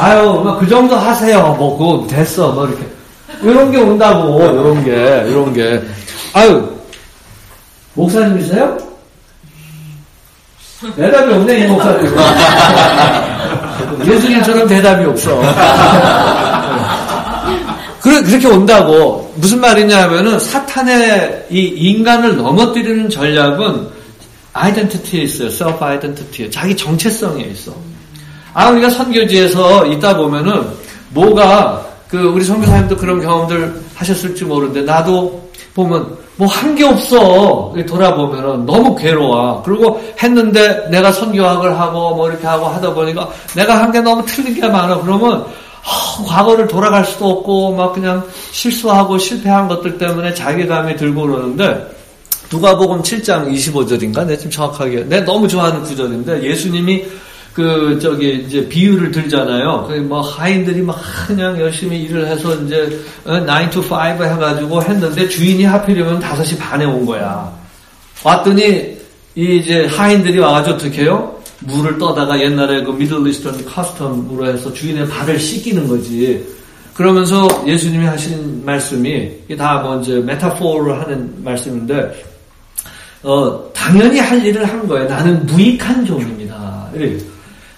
아유, 0.00 0.24
뭐그 0.42 0.68
정도 0.68 0.96
하세요. 0.96 1.54
뭐, 1.56 1.78
그거 1.78 2.04
됐어. 2.08 2.50
뭐, 2.50 2.66
이렇게. 2.66 2.84
이런 3.44 3.70
게 3.70 3.78
온다고, 3.78 4.40
이런 4.42 4.84
게, 4.84 4.90
이런 5.30 5.52
게. 5.52 5.80
아유, 6.32 6.68
목사님이세요? 7.94 8.78
대답이 10.96 11.32
없네, 11.32 11.58
이 11.60 11.66
목사님. 11.68 12.16
예수님처럼 14.04 14.66
대답이 14.66 15.04
없어. 15.04 15.40
그렇게 18.02 18.48
온다고. 18.48 19.25
무슨 19.36 19.60
말이냐 19.60 20.02
하면은 20.04 20.38
사탄의 20.38 21.46
이 21.50 21.58
인간을 21.60 22.36
넘어뜨리는 22.36 23.08
전략은 23.10 23.88
아이덴티티에 24.52 25.22
있어요. 25.22 25.50
셀프 25.50 25.84
아이덴티티에. 25.84 26.50
자기 26.50 26.76
정체성에 26.76 27.42
있어. 27.44 27.72
아, 28.54 28.70
우리가 28.70 28.88
선교지에서 28.90 29.86
있다 29.86 30.16
보면은 30.16 30.66
뭐가 31.10 31.84
그 32.08 32.18
우리 32.18 32.44
선교사님도 32.44 32.96
그런 32.96 33.20
경험들 33.20 33.80
하셨을지 33.94 34.44
모르는데 34.44 34.82
나도 34.82 35.50
보면 35.74 36.16
뭐 36.36 36.46
한 36.48 36.74
게 36.74 36.84
없어. 36.84 37.74
돌아보면은 37.88 38.64
너무 38.66 38.94
괴로워. 38.94 39.62
그리고 39.64 40.02
했는데 40.22 40.86
내가 40.90 41.10
선교학을 41.12 41.78
하고 41.78 42.14
뭐 42.14 42.28
이렇게 42.30 42.46
하고 42.46 42.66
하다 42.66 42.92
보니까 42.94 43.28
내가 43.54 43.78
한 43.82 43.90
게 43.92 44.00
너무 44.00 44.24
틀린 44.26 44.54
게 44.54 44.66
많아. 44.68 44.98
그러면 45.00 45.32
어, 45.42 45.46
과거를 46.26 46.66
돌아갈 46.66 47.04
수도 47.04 47.30
없고 47.30 47.74
막 47.74 47.92
그냥 47.92 48.26
실수하고 48.50 49.18
실패한 49.18 49.68
것들 49.68 49.98
때문에 49.98 50.34
자괴감이 50.34 50.96
들고 50.96 51.22
그러는데 51.22 51.96
누가복음 52.50 53.02
7장 53.02 53.52
25절인가? 53.52 54.26
내 54.26 54.36
지금 54.36 54.50
정확하게 54.50 55.04
내 55.08 55.20
너무 55.20 55.46
좋아하는 55.48 55.82
구절인데 55.82 56.42
예수님이 56.42 57.04
그 57.52 57.98
저기 58.02 58.44
이제 58.46 58.68
비유를 58.68 59.10
들잖아요. 59.10 59.86
그뭐 59.88 60.20
하인들이 60.20 60.82
막 60.82 61.00
그냥 61.26 61.58
열심히 61.58 62.02
일을 62.02 62.26
해서 62.26 62.54
이제 62.54 62.86
9 63.24 63.30
어, 63.32 63.70
to 63.70 63.82
5 63.82 63.94
해가지고 64.24 64.82
했는데 64.82 65.26
주인이 65.28 65.64
하필이면 65.64 66.20
5시 66.20 66.58
반에 66.58 66.84
온 66.84 67.06
거야. 67.06 67.50
왔더니 68.22 68.98
이 69.36 69.56
이제 69.56 69.86
하인들이 69.86 70.38
와가지고 70.38 70.76
어떻게 70.76 71.02
해요? 71.02 71.35
물을 71.60 71.98
떠다가 71.98 72.40
옛날에 72.40 72.82
그 72.82 72.90
Middle 72.90 73.24
Eastern 73.24 73.56
custom으로 73.64 74.46
해서 74.46 74.72
주인의 74.72 75.08
발을 75.08 75.38
씻기는 75.38 75.88
거지. 75.88 76.46
그러면서 76.94 77.46
예수님이 77.66 78.06
하신 78.06 78.64
말씀이 78.64 79.56
다 79.56 79.82
먼저 79.82 80.12
뭐 80.14 80.24
메타포를 80.24 81.00
하는 81.00 81.34
말씀인데 81.42 82.24
어, 83.22 83.70
당연히 83.74 84.18
할 84.18 84.44
일을 84.44 84.64
한 84.64 84.86
거예요. 84.86 85.08
나는 85.08 85.44
무익한 85.46 86.04
종입니다. 86.06 86.90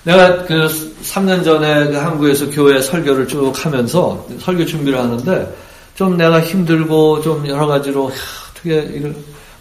내가 0.04 0.44
그 0.44 0.68
3년 1.02 1.44
전에 1.44 1.88
그 1.88 1.97
한국에서 1.97 2.49
교회 2.50 2.80
설교를 2.80 3.26
쭉 3.26 3.52
하면서 3.54 4.26
설교 4.38 4.64
준비를 4.64 4.99
하는데 4.99 5.56
좀 5.94 6.16
내가 6.16 6.40
힘들고 6.40 7.20
좀 7.23 7.47
여러 7.47 7.66
가지로 7.66 8.11
어떻게 8.52 8.80
이걸 8.94 9.14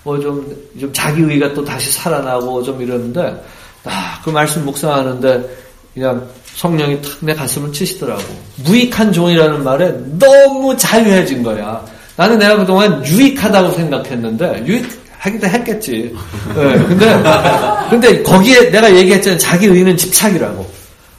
뭐좀 0.03 0.55
좀 0.79 0.93
자기의가 0.93 1.53
또 1.53 1.63
다시 1.65 1.91
살아나고 1.91 2.63
좀 2.63 2.81
이러는데 2.81 3.43
아, 3.86 4.19
그 4.24 4.29
말씀 4.29 4.65
묵상하는데 4.65 5.57
그냥 5.93 6.27
성령이 6.55 7.01
탁 7.01 7.12
내 7.22 7.34
가슴을 7.34 7.72
치시더라고. 7.72 8.24
무익한 8.65 9.12
종이라는 9.13 9.63
말에 9.63 9.93
너무 10.19 10.75
자유해진 10.77 11.43
거야. 11.43 11.84
나는 12.15 12.39
내가 12.39 12.57
그동안 12.57 13.05
유익하다고 13.05 13.72
생각했는데 13.72 14.63
유익하기도 14.65 15.48
했겠지. 15.48 16.15
네, 16.55 16.74
근데 16.86 17.24
근데 17.89 18.24
거기에 18.24 18.72
내가 18.72 18.93
얘기했잖아. 18.93 19.38
자기 19.38 19.67
의는 19.67 19.96
집착이라고. 19.96 20.67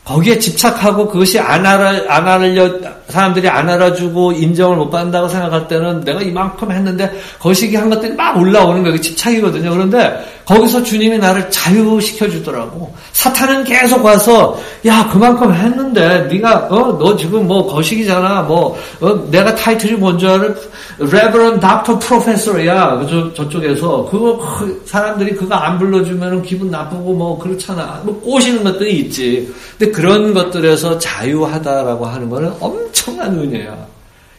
거기에 0.04 0.38
집착하고 0.38 1.08
그것이 1.08 1.38
안 1.38 1.64
알아, 1.64 2.04
안 2.08 2.26
알려, 2.26 2.68
사람들이 3.08 3.48
안 3.48 3.68
알아주고 3.70 4.32
인정을 4.32 4.76
못 4.76 4.90
받는다고 4.90 5.28
생각할 5.28 5.66
때는 5.68 6.02
내가 6.02 6.20
이만큼 6.20 6.70
했는데 6.70 7.10
거시기 7.38 7.76
한 7.76 7.88
것들이 7.88 8.12
막 8.12 8.36
올라오는 8.38 8.82
거예요. 8.82 9.00
집착이거든요. 9.00 9.70
그런데 9.70 10.24
거기서 10.44 10.82
주님이 10.82 11.18
나를 11.18 11.50
자유시켜 11.50 12.28
주더라고. 12.28 12.94
사탄은 13.12 13.64
계속 13.64 14.04
와서 14.04 14.58
야 14.86 15.08
그만큼 15.10 15.52
했는데 15.52 16.28
네가 16.30 16.68
어 16.70 16.98
너 16.98 17.16
지금 17.16 17.46
뭐 17.46 17.66
거시기잖아. 17.66 18.42
뭐 18.42 18.76
어, 19.00 19.14
내가 19.30 19.54
타이틀이 19.54 19.94
뭔지 19.94 20.26
알아? 20.26 20.54
Reverend 20.98 21.60
Doctor 21.60 21.98
Professor야. 21.98 23.06
저, 23.08 23.32
저쪽에서 23.34 24.08
그거 24.10 24.40
사람들이 24.84 25.34
그거 25.34 25.54
안 25.54 25.78
불러주면 25.78 26.42
기분 26.42 26.70
나쁘고 26.70 27.14
뭐 27.14 27.38
그렇잖아. 27.38 28.00
뭐 28.04 28.20
꼬시는 28.20 28.64
것들이 28.64 28.98
있지. 29.00 29.52
근데 29.78 29.92
그런 29.92 30.34
것들에서 30.34 30.98
자유하다라고 30.98 32.06
하는 32.06 32.28
것은 32.28 32.52
엄청 32.60 32.97
난 33.16 33.32
은혜야. 33.38 33.76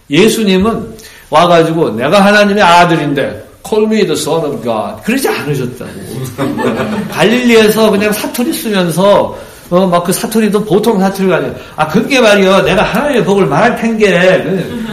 예수님은 0.10 0.96
와가지고 1.30 1.92
내가 1.92 2.26
하나님의 2.26 2.64
아들인데 2.64 3.48
me 3.72 4.00
the 4.06 4.14
son 4.14 4.44
of 4.46 4.62
God. 4.64 5.02
그러지 5.04 5.28
않으셨다고. 5.30 5.92
갈릴리에서 7.12 7.92
그냥 7.92 8.12
사투리 8.12 8.52
쓰면서 8.54 9.38
어, 9.70 9.86
막 9.86 10.04
그 10.04 10.12
사투리도 10.12 10.66
보통 10.66 11.00
사투리가 11.00 11.36
아니야. 11.36 11.52
아, 11.76 11.88
그게 11.88 12.20
말이야. 12.20 12.64
내가 12.64 12.82
하나님의 12.82 13.24
복을 13.24 13.46
말할 13.46 13.76
텐게. 13.76 14.18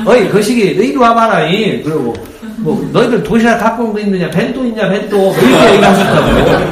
어이, 0.05 0.29
거시기, 0.29 0.77
너 0.77 0.83
이리 0.83 0.97
와봐라 0.97 1.47
이. 1.49 1.83
그러고, 1.83 2.13
뭐, 2.59 2.87
너희들 2.93 3.23
도시락 3.23 3.59
갖고 3.59 3.85
온 3.85 3.93
거 3.95 4.01
있느냐? 4.01 4.29
벤또 4.29 4.63
있냐, 4.67 4.87
벤또. 4.87 5.17
뭐 5.17 5.35
이렇게 5.39 5.75
얘기하셨다고. 5.77 6.67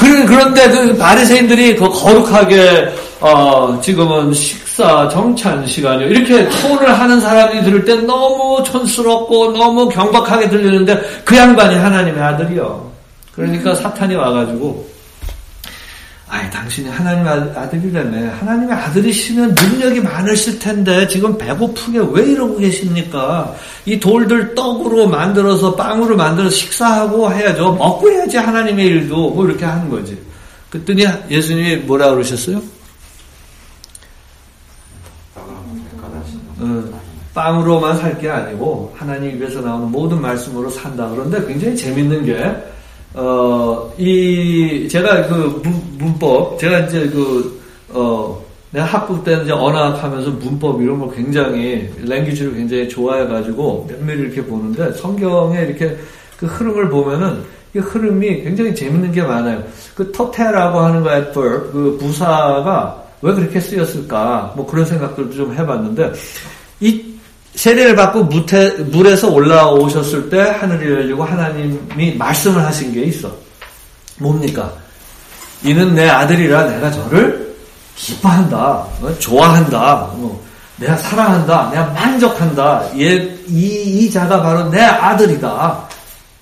그런데 0.26 0.68
그 0.68 0.96
바리새인들이 0.98 1.76
그 1.76 1.88
거룩하게 1.88 2.88
어, 3.20 3.78
지금은 3.82 4.34
식 4.34 4.58
사 4.80 5.06
정찬 5.08 5.66
시간이요. 5.66 6.08
이렇게 6.08 6.48
토를 6.48 6.98
하는 6.98 7.20
사람이 7.20 7.62
들을 7.64 7.84
때 7.84 7.96
너무 7.96 8.62
촌스럽고 8.64 9.52
너무 9.52 9.88
경박하게 9.90 10.48
들리는데 10.48 11.22
그 11.22 11.36
양반이 11.36 11.74
하나님의 11.74 12.22
아들이요. 12.22 12.90
그러니까 13.34 13.74
사탄이 13.74 14.14
와가지고 14.14 14.88
아이 16.28 16.48
당신이 16.48 16.88
하나님 16.88 17.26
아들이라며 17.26 18.30
하나님의 18.30 18.74
아들이시면 18.74 19.54
능력이 19.54 20.00
많으실 20.00 20.58
텐데 20.58 21.06
지금 21.08 21.36
배고프게 21.36 21.98
왜 22.12 22.30
이러고 22.30 22.56
계십니까? 22.56 23.54
이 23.84 24.00
돌들 24.00 24.54
떡으로 24.54 25.08
만들어서 25.08 25.74
빵으로 25.74 26.16
만들어서 26.16 26.56
식사하고 26.56 27.30
해야죠. 27.32 27.72
먹고 27.72 28.10
해야지 28.10 28.38
하나님의 28.38 28.86
일도 28.86 29.30
뭐 29.30 29.44
이렇게 29.44 29.66
하는 29.66 29.90
거지. 29.90 30.18
그랬더니 30.70 31.04
예수님이 31.28 31.76
뭐라 31.78 32.12
그러셨어요? 32.12 32.62
어, 35.34 36.19
빵으로만 37.34 37.96
살 37.98 38.18
게 38.18 38.28
아니고 38.28 38.92
하나님 38.96 39.36
입에서 39.36 39.60
나오는 39.60 39.90
모든 39.90 40.20
말씀으로 40.20 40.68
산다. 40.68 41.08
그런데 41.08 41.44
굉장히 41.46 41.76
재밌는 41.76 42.24
게, 42.24 42.56
어, 43.14 43.92
이, 43.96 44.88
제가 44.88 45.26
그 45.28 45.62
문, 45.98 46.18
법 46.18 46.58
제가 46.58 46.80
이제 46.80 47.08
그, 47.08 47.60
어, 47.90 48.40
내가 48.70 48.84
학부 48.84 49.22
때는 49.24 49.44
이제 49.44 49.52
언어학 49.52 50.02
하면서 50.02 50.30
문법 50.30 50.80
이런 50.82 50.98
걸 50.98 51.14
굉장히, 51.14 51.88
랭귀지를 52.02 52.54
굉장히 52.54 52.88
좋아해가지고 52.88 53.88
면밀히 53.88 54.22
이렇게 54.22 54.44
보는데 54.44 54.92
성경에 54.92 55.62
이렇게 55.62 55.96
그 56.36 56.46
흐름을 56.46 56.88
보면은 56.88 57.42
이 57.74 57.78
흐름이 57.78 58.42
굉장히 58.42 58.74
재밌는 58.74 59.12
게 59.12 59.22
많아요. 59.22 59.62
그 59.94 60.10
터테라고 60.12 60.78
하는 60.78 61.02
거 61.02 61.12
adverb, 61.14 61.70
그 61.72 61.96
부사가 62.00 63.02
왜 63.22 63.34
그렇게 63.34 63.60
쓰였을까? 63.60 64.52
뭐 64.56 64.66
그런 64.66 64.84
생각들도 64.84 65.34
좀 65.34 65.54
해봤는데, 65.54 66.12
이 66.80 67.10
세례를 67.54 67.96
받고 67.96 68.24
무태, 68.24 68.70
물에서 68.84 69.28
올라오셨을 69.30 70.30
때 70.30 70.38
하늘이 70.40 70.92
열리고 70.92 71.24
하나님이 71.24 72.14
말씀을 72.16 72.64
하신 72.64 72.92
게 72.94 73.02
있어. 73.02 73.30
뭡니까? 74.18 74.72
이는 75.62 75.94
내 75.94 76.08
아들이라 76.08 76.64
내가 76.68 76.90
저를 76.90 77.54
기뻐한다. 77.96 78.86
어? 79.02 79.14
좋아한다. 79.18 80.10
뭐, 80.14 80.42
내가 80.76 80.96
사랑한다. 80.96 81.70
내가 81.70 81.86
만족한다. 81.86 82.84
얘, 82.98 83.16
이, 83.46 84.04
이 84.04 84.10
자가 84.10 84.40
바로 84.42 84.70
내 84.70 84.80
아들이다. 84.80 85.88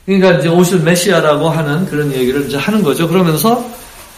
그러니까 0.07 0.33
이제 0.33 0.49
오실 0.49 0.81
메시아라고 0.81 1.51
하는 1.51 1.85
그런 1.87 2.12
얘기를 2.12 2.47
이제 2.47 2.57
하는 2.57 2.83
거죠. 2.83 3.09
그러면서, 3.09 3.64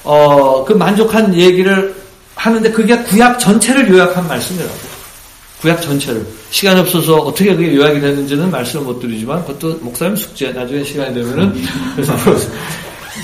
어, 0.04 0.64
그 0.64 0.74
만족한 0.74 1.34
얘기를 1.34 1.94
하는데 2.40 2.70
그게 2.70 2.96
구약 2.96 3.38
전체를 3.38 3.86
요약한 3.90 4.26
말씀이라고. 4.26 4.72
구약 5.60 5.82
전체를. 5.82 6.24
시간 6.50 6.78
없어서 6.78 7.16
어떻게 7.16 7.54
그게 7.54 7.76
요약이 7.76 8.00
됐는지는 8.00 8.50
말씀을 8.50 8.86
못 8.86 8.98
드리지만 8.98 9.44
그것도 9.44 9.78
목사님 9.82 10.16
숙제 10.16 10.50
나중에 10.50 10.82
시간이 10.82 11.14
되면은 11.14 11.62
그래서 11.94 12.14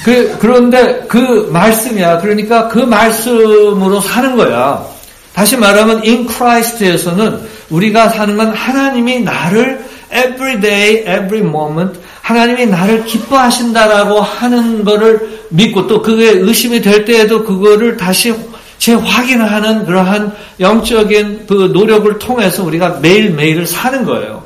그, 0.05 0.37
그런데 0.39 1.03
그 1.09 1.49
말씀이야. 1.51 2.19
그러니까 2.19 2.69
그 2.69 2.81
말씀으로 2.81 4.03
사는 4.03 4.37
거야. 4.37 4.87
다시 5.33 5.57
말하면 5.57 6.03
in 6.03 6.29
Christ에서는 6.29 7.41
우리가 7.71 8.11
사는 8.11 8.37
건 8.37 8.53
하나님이 8.53 9.21
나를 9.21 9.83
every 10.13 10.61
day, 10.61 10.99
every 11.01 11.41
moment 11.41 11.99
하나님이 12.21 12.67
나를 12.67 13.05
기뻐하신다라고 13.07 14.21
하는 14.21 14.85
거를 14.85 15.41
믿고 15.49 15.87
또 15.87 16.03
그게 16.03 16.33
의심이 16.33 16.83
될 16.83 17.07
때에도 17.07 17.45
그거를 17.45 17.97
다시 17.97 18.35
재확인하는 18.79 19.85
그러한 19.85 20.33
영적인 20.61 21.47
그 21.47 21.71
노력을 21.73 22.19
통해서 22.19 22.63
우리가 22.65 22.99
매일매일을 23.01 23.67
사는 23.67 24.05
거예요. 24.05 24.45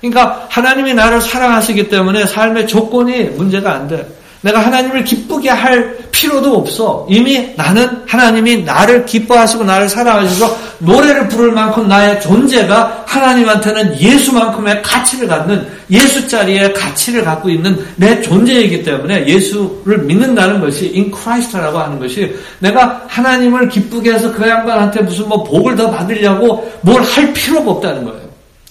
그러니까 0.00 0.46
하나님이 0.50 0.94
나를 0.94 1.20
사랑하시기 1.20 1.88
때문에 1.88 2.26
삶의 2.26 2.66
조건이 2.66 3.24
문제가 3.24 3.74
안 3.74 3.88
돼. 3.88 4.06
내가 4.46 4.60
하나님을 4.60 5.02
기쁘게 5.02 5.50
할 5.50 5.96
필요도 6.12 6.56
없어. 6.56 7.04
이미 7.10 7.52
나는 7.56 8.02
하나님이 8.06 8.62
나를 8.62 9.04
기뻐하시고 9.04 9.64
나를 9.64 9.88
사랑하셔서 9.88 10.56
노래를 10.78 11.26
부를 11.26 11.50
만큼 11.50 11.88
나의 11.88 12.20
존재가 12.20 13.04
하나님한테는 13.06 14.00
예수만큼의 14.00 14.82
가치를 14.82 15.26
갖는 15.26 15.66
예수 15.90 16.28
자리의 16.28 16.72
가치를 16.74 17.24
갖고 17.24 17.50
있는 17.50 17.84
내 17.96 18.20
존재이기 18.20 18.84
때문에 18.84 19.26
예수를 19.26 19.98
믿는다는 19.98 20.60
것이 20.60 20.92
in 20.94 21.12
Christ라고 21.12 21.78
하는 21.78 21.98
것이 21.98 22.32
내가 22.60 23.02
하나님을 23.08 23.68
기쁘게 23.68 24.12
해서 24.12 24.30
그 24.32 24.48
양반한테 24.48 25.02
무슨 25.02 25.28
뭐 25.28 25.42
복을 25.42 25.74
더 25.74 25.90
받으려고 25.90 26.70
뭘 26.82 27.02
할 27.02 27.32
필요가 27.32 27.70
없다는 27.72 28.04
거예요. 28.04 28.20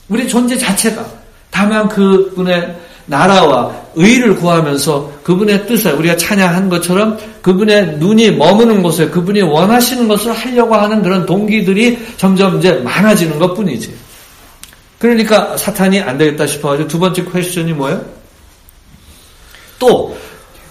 우리 0.07 0.27
존재 0.27 0.57
자체가 0.57 1.03
다만 1.49 1.87
그분의 1.89 2.75
나라와 3.05 3.71
의를 3.95 4.35
구하면서 4.35 5.19
그분의 5.23 5.67
뜻을 5.67 5.93
우리가 5.93 6.17
찬양한 6.17 6.69
것처럼 6.69 7.17
그분의 7.41 7.97
눈이 7.97 8.31
머무는 8.31 8.81
곳에 8.81 9.07
그분이 9.09 9.41
원하시는 9.41 10.07
것을 10.07 10.33
하려고 10.33 10.75
하는 10.75 11.01
그런 11.01 11.25
동기들이 11.25 11.99
점점 12.17 12.57
이제 12.57 12.73
많아지는 12.73 13.37
것 13.39 13.53
뿐이지. 13.53 13.95
그러니까 14.99 15.55
사탄이 15.57 15.99
안 15.99 16.17
되겠다 16.17 16.47
싶어가지고 16.47 16.87
두 16.87 16.99
번째 16.99 17.23
퀘스천이 17.25 17.73
뭐예요? 17.73 18.03
또, 19.77 20.17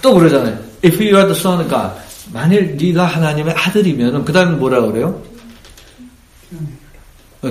또 0.02 0.14
그러잖아요. 0.14 0.58
If 0.84 0.96
you 0.96 1.16
are 1.16 1.26
the 1.26 1.38
son 1.38 1.60
of 1.60 1.68
God. 1.68 2.04
만일 2.32 2.76
네가 2.76 3.04
하나님의 3.04 3.54
아들이면 3.54 4.24
그 4.24 4.32
다음에 4.32 4.56
뭐라 4.56 4.80
그래요? 4.80 5.22
어, 6.52 6.58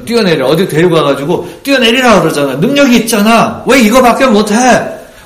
뛰어내려. 0.02 0.48
어디 0.48 0.68
데리고 0.68 0.96
가가지고 0.96 1.48
뛰어내리라 1.64 2.22
그러잖아. 2.22 2.56
능력이 2.56 2.98
있잖아. 2.98 3.64
왜 3.66 3.80
이거밖에 3.82 4.26
못해? 4.28 4.56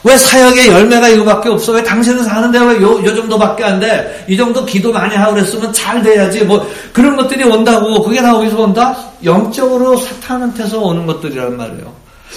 왜 0.03 0.17
사역의 0.17 0.69
열매가 0.69 1.09
이거밖에 1.09 1.49
없어? 1.49 1.73
왜 1.73 1.83
당신은 1.83 2.23
사는데 2.23 2.59
왜 2.59 2.81
요, 2.81 3.03
요 3.03 3.15
정도밖에 3.15 3.63
안 3.63 3.79
돼? 3.79 4.25
이 4.29 4.37
정도 4.37 4.63
기도 4.65 4.91
많이 4.91 5.15
하고 5.15 5.33
그랬으면 5.33 5.73
잘 5.73 6.01
돼야지. 6.01 6.43
뭐 6.43 6.65
그런 6.93 7.15
것들이 7.15 7.43
온다고. 7.43 8.01
그게 8.03 8.21
나 8.21 8.35
어디서 8.35 8.61
온다? 8.61 8.95
영적으로 9.23 9.97
사탄한테서 9.97 10.79
오는 10.79 11.05
것들이란 11.05 11.57
말이에요. 11.57 11.91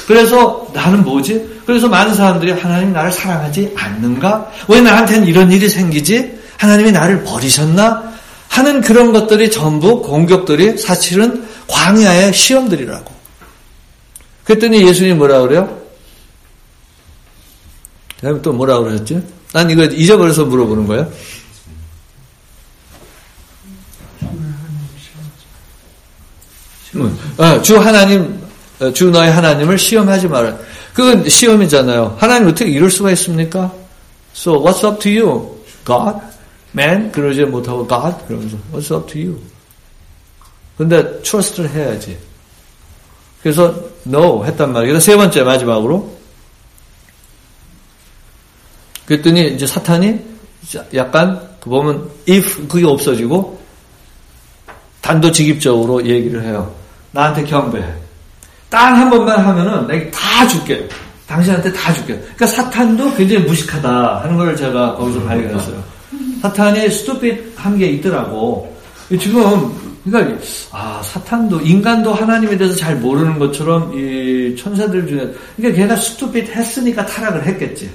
그래서 0.07 0.67
나는 0.73 1.05
뭐지? 1.05 1.61
그래서 1.67 1.89
많은 1.89 2.15
사람들이 2.15 2.53
하나님 2.53 2.93
나를 2.93 3.13
사랑하지 3.13 3.75
않는가? 3.77 4.47
왜 4.69 4.81
나한테는 4.81 5.27
이런 5.27 5.53
일이 5.53 5.69
생기지? 5.69 6.39
하나님이 6.57 6.93
나를 6.93 7.23
버리셨나? 7.25 8.11
하는 8.49 8.81
그런 8.81 9.13
것들이 9.13 9.51
전부 9.51 10.03
공격들이 10.03 10.77
사실은 10.77 11.45
광야의 11.71 12.33
시험들이라고. 12.33 13.15
그랬더니 14.45 14.87
예수님이 14.87 15.15
뭐라 15.15 15.41
그래요? 15.41 15.81
그 18.17 18.27
다음에 18.27 18.43
또 18.43 18.53
뭐라 18.53 18.79
그러셨지? 18.81 19.23
난 19.53 19.71
이거 19.71 19.85
잊어버려서 19.85 20.45
물어보는 20.45 20.87
거야. 20.87 21.09
어, 27.39 27.63
주 27.63 27.79
하나님, 27.79 28.41
어, 28.81 28.93
주 28.93 29.11
너의 29.11 29.31
하나님을 29.31 29.79
시험하지 29.79 30.29
마라. 30.29 30.57
그건 30.93 31.29
시험이잖아요. 31.29 32.17
하나님 32.19 32.49
어떻게 32.49 32.71
이럴 32.71 32.91
수가 32.91 33.13
있습니까? 33.13 33.73
So 34.35 34.63
what's 34.63 34.85
up 34.87 34.99
to 35.01 35.11
you? 35.11 35.65
God? 35.85 36.21
Man? 36.75 37.13
그러지 37.13 37.45
못하고 37.45 37.87
God? 37.87 38.17
그러면서 38.27 38.57
what's 38.73 38.95
up 38.95 39.11
to 39.13 39.21
you? 39.21 39.41
근데 40.81 41.21
trust를 41.21 41.69
해야지. 41.69 42.17
그래서 43.43 43.75
no 44.07 44.43
했단 44.47 44.73
말이에요. 44.73 44.99
세 44.99 45.15
번째 45.15 45.43
마지막으로 45.43 46.11
그랬더니 49.05 49.49
이제 49.49 49.67
사탄이 49.67 50.19
약간 50.95 51.39
그 51.61 51.69
보면 51.69 52.09
if 52.27 52.67
그게 52.67 52.87
없어지고 52.87 53.61
단도직입적으로 55.03 56.03
얘기를 56.07 56.43
해요. 56.45 56.75
나한테 57.11 57.45
경배해. 57.45 57.87
딱 58.71 58.95
한 58.97 59.11
번만 59.11 59.39
하면은 59.45 59.87
내가 59.87 60.11
다 60.11 60.49
줄게. 60.49 60.89
당신한테 61.27 61.71
다 61.75 61.93
줄게. 61.93 62.15
그러니까 62.15 62.47
사탄도 62.47 63.17
굉장히 63.17 63.45
무식하다 63.45 64.23
하는 64.23 64.35
걸 64.39 64.57
제가 64.57 64.95
거기서 64.97 65.21
발견했어요. 65.25 65.85
사탄이 66.41 66.89
스투핏 66.89 67.53
한 67.55 67.77
게 67.77 67.87
있더라고. 67.89 68.75
지금 69.21 69.90
그러니까 70.05 70.43
아 70.73 71.03
사탄도 71.05 71.61
인간도 71.61 72.13
하나님에 72.15 72.57
대해서 72.57 72.75
잘 72.77 72.97
모르는 72.97 73.39
것처럼 73.39 73.93
이 73.95 74.57
천사들 74.57 75.07
중에 75.07 75.31
그러니까 75.57 75.83
걔가 75.83 75.97
스투핏 75.97 76.49
했으니까 76.49 77.05
타락을 77.05 77.47
했겠지 77.47 77.91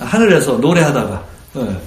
하늘에서 0.00 0.56
노래하다가 0.56 1.24
네. 1.54 1.80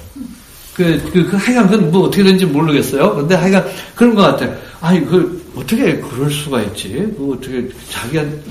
그, 0.76 1.00
그, 1.14 1.30
그, 1.30 1.38
하여간, 1.38 1.70
그건 1.70 1.92
뭐 1.92 2.08
어떻게 2.08 2.24
된지 2.24 2.46
모르겠어요. 2.46 3.16
근데 3.16 3.36
하여간, 3.36 3.66
그런 3.96 4.16
것 4.16 4.24
같아. 4.24 4.52
아니, 4.82 5.06
그, 5.06 5.52
어떻게 5.56 5.98
그럴 5.98 6.32
수가 6.32 6.62
있지? 6.64 6.94
그, 7.16 7.36
어떻게, 7.38 7.70
자기한테, 7.92 8.42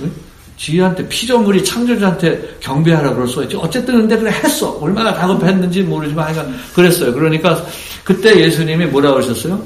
지한테, 0.56 1.08
피조물이 1.08 1.64
창조주한테 1.64 2.58
경배하라 2.60 3.14
그럴 3.14 3.26
수가 3.26 3.42
있지. 3.42 3.56
어쨌든, 3.56 3.96
근데 3.96 4.16
그래 4.16 4.30
했어. 4.30 4.70
얼마나 4.80 5.12
다급했는지 5.12 5.82
모르지만 5.82 6.26
하여간, 6.26 6.54
그랬어요. 6.72 7.12
그러니까, 7.12 7.66
그때 8.04 8.38
예수님이 8.38 8.86
뭐라고 8.86 9.18
하셨어요? 9.18 9.60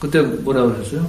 그때 0.00 0.20
뭐라고 0.20 0.70
하셨어요? 0.78 1.06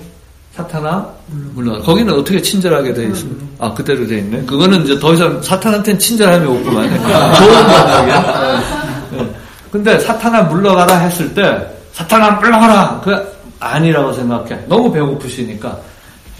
사탄아 0.56 1.08
물러가. 1.54 1.80
거기는 1.80 2.14
어떻게 2.14 2.42
친절하게 2.42 2.94
돼 2.94 3.04
있습니까? 3.08 3.46
아 3.60 3.74
그대로 3.74 4.06
돼 4.08 4.18
있네. 4.18 4.44
그거는 4.46 4.84
이제 4.84 5.00
더 5.00 5.14
이상 5.14 5.42
사탄한테는 5.42 6.00
친절함이 6.00 6.46
없구만. 6.48 6.90
좋은 7.36 7.66
방법이야. 7.68 8.64
네. 9.12 9.30
근데 9.72 10.00
사탄아 10.00 10.44
물러가라 10.44 10.98
했을 10.98 11.34
때 11.34 11.66
사탄아 11.94 12.32
물러가라. 12.32 13.02
그 13.04 13.16
아니라고 13.60 14.12
생각해. 14.14 14.60
너무 14.68 14.92
배고프시니까 14.92 15.78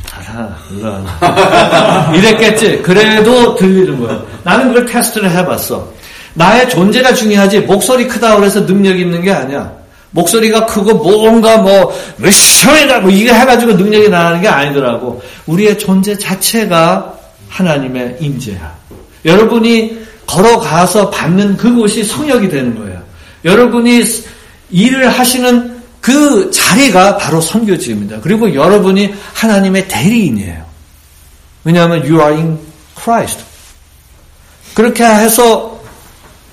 사탄아 0.08 0.58
물러가라. 0.72 2.12
이랬겠지. 2.18 2.82
그래도 2.82 3.56
들리는 3.56 4.00
거야. 4.02 4.22
나는 4.44 4.70
그걸 4.70 4.86
테스트를 4.88 5.30
해봤어. 5.32 5.88
나의 6.34 6.68
존재가 6.70 7.14
중요하지 7.14 7.62
목소리 7.62 8.08
크다 8.08 8.36
그래서 8.36 8.66
능력 8.66 9.00
있는 9.00 9.22
게 9.22 9.32
아니야. 9.32 9.72
목소리가 10.12 10.66
크고 10.66 10.96
뭔가 10.96 11.58
뭐 11.58 11.94
으쌰이다 12.24 13.00
뭐 13.02 13.12
이게 13.12 13.34
해가지고 13.34 13.74
능력이 13.74 14.10
나는 14.10 14.42
게 14.42 14.48
아니더라고. 14.48 15.22
우리의 15.46 15.78
존재 15.78 16.18
자체가 16.18 17.14
하나님의 17.48 18.18
임재야. 18.20 18.78
여러분이 19.26 20.00
걸어가서 20.26 21.10
받는 21.10 21.58
그곳이 21.58 22.04
성역이 22.04 22.50
되는 22.50 22.78
거예요. 22.78 23.02
여러분이 23.46 24.04
일을 24.72 25.10
하시는 25.10 25.80
그 26.02 26.50
자리가 26.52 27.18
바로 27.18 27.42
선교지입니다. 27.42 28.22
그리고 28.22 28.54
여러분이 28.54 29.14
하나님의 29.34 29.88
대리인이에요. 29.88 30.66
왜냐하면 31.64 32.00
you 32.02 32.20
are 32.22 32.36
in 32.36 32.58
Christ. 33.02 33.44
그렇게 34.74 35.04
해서 35.04 35.79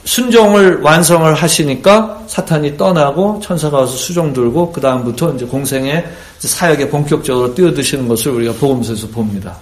순종을 0.06 0.80
완성을 0.82 1.34
하시니까 1.34 2.22
사탄이 2.28 2.76
떠나고 2.76 3.40
천사가 3.42 3.78
와서 3.78 3.96
수종 3.96 4.32
들고 4.32 4.72
그 4.72 4.80
다음부터 4.80 5.34
이제 5.34 5.44
공생의 5.44 6.06
사역에 6.38 6.88
본격적으로 6.88 7.54
뛰어드시는 7.54 8.06
것을 8.06 8.32
우리가 8.32 8.52
복음서에서 8.54 9.08
봅니다. 9.08 9.56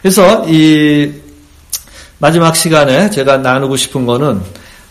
그래서 0.00 0.44
이 0.48 1.12
마지막 2.18 2.54
시간에 2.54 3.10
제가 3.10 3.38
나누고 3.38 3.76
싶은 3.76 4.06
거는 4.06 4.40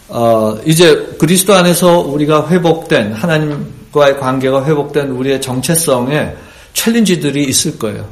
어 0.09 0.57
이제 0.65 1.15
그리스도 1.17 1.53
안에서 1.53 1.99
우리가 1.99 2.49
회복된 2.49 3.13
하나님과의 3.13 4.19
관계가 4.19 4.65
회복된 4.65 5.11
우리의 5.11 5.39
정체성에 5.39 6.33
챌린지들이 6.73 7.45
있을 7.45 7.79
거예요. 7.79 8.05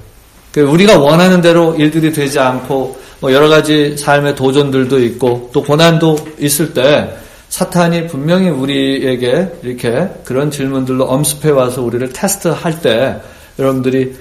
그 0.53 0.61
우리가 0.61 0.97
원하는 0.97 1.41
대로 1.41 1.75
일들이 1.75 2.13
되지 2.13 2.39
않고 2.39 2.97
뭐 3.19 3.33
여러 3.33 3.49
가지 3.49 3.97
삶의 3.97 4.35
도전들도 4.35 5.03
있고 5.03 5.49
또 5.53 5.61
고난도 5.63 6.17
있을 6.39 6.73
때 6.73 7.17
사탄이 7.49 8.07
분명히 8.07 8.49
우리에게 8.49 9.59
이렇게 9.63 10.09
그런 10.23 10.51
질문들로 10.51 11.05
엄습해 11.05 11.49
와서 11.49 11.81
우리를 11.81 12.13
테스트할 12.13 12.81
때 12.81 13.19
여러분들이 13.57 14.15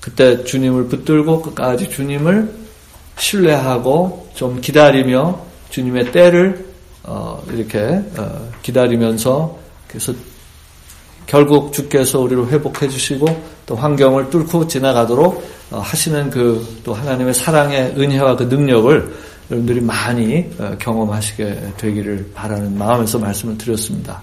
그때 0.00 0.44
주님을 0.44 0.86
붙들고 0.86 1.42
끝까지 1.42 1.90
주님을 1.90 2.48
신뢰하고 3.18 4.28
좀 4.34 4.60
기다리며 4.60 5.44
주님의 5.68 6.12
때를 6.12 6.66
어 7.02 7.42
이렇게 7.52 8.00
어 8.16 8.48
기다리면서 8.62 9.58
그래서 9.88 10.14
결국 11.30 11.72
주께서 11.72 12.18
우리를 12.18 12.48
회복해 12.48 12.88
주시고 12.88 13.24
또 13.64 13.76
환경을 13.76 14.30
뚫고 14.30 14.66
지나가도록 14.66 15.48
어, 15.70 15.78
하시는 15.78 16.28
그 16.28 16.80
또 16.82 16.92
하나님의 16.92 17.32
사랑의 17.34 17.94
은혜와 17.96 18.34
그 18.34 18.42
능력을 18.42 19.14
여러분들이 19.48 19.80
많이 19.80 20.44
어, 20.58 20.74
경험하시게 20.80 21.74
되기를 21.76 22.32
바라는 22.34 22.76
마음에서 22.76 23.20
말씀을 23.20 23.56
드렸습니다. 23.56 24.20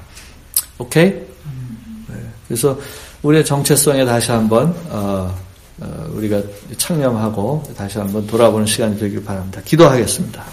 오케이? 0.77 1.11
네. 1.11 2.15
그래서 2.45 2.77
우리의 3.23 3.45
정체성에 3.45 4.03
다시 4.03 4.31
한번 4.31 4.75
우리가 6.11 6.41
창념하고 6.77 7.63
다시 7.77 7.99
한번 7.99 8.27
돌아보는 8.27 8.65
시간이 8.65 8.99
되길 8.99 9.23
바랍니다. 9.23 9.61
기도하겠습니다. 9.63 10.43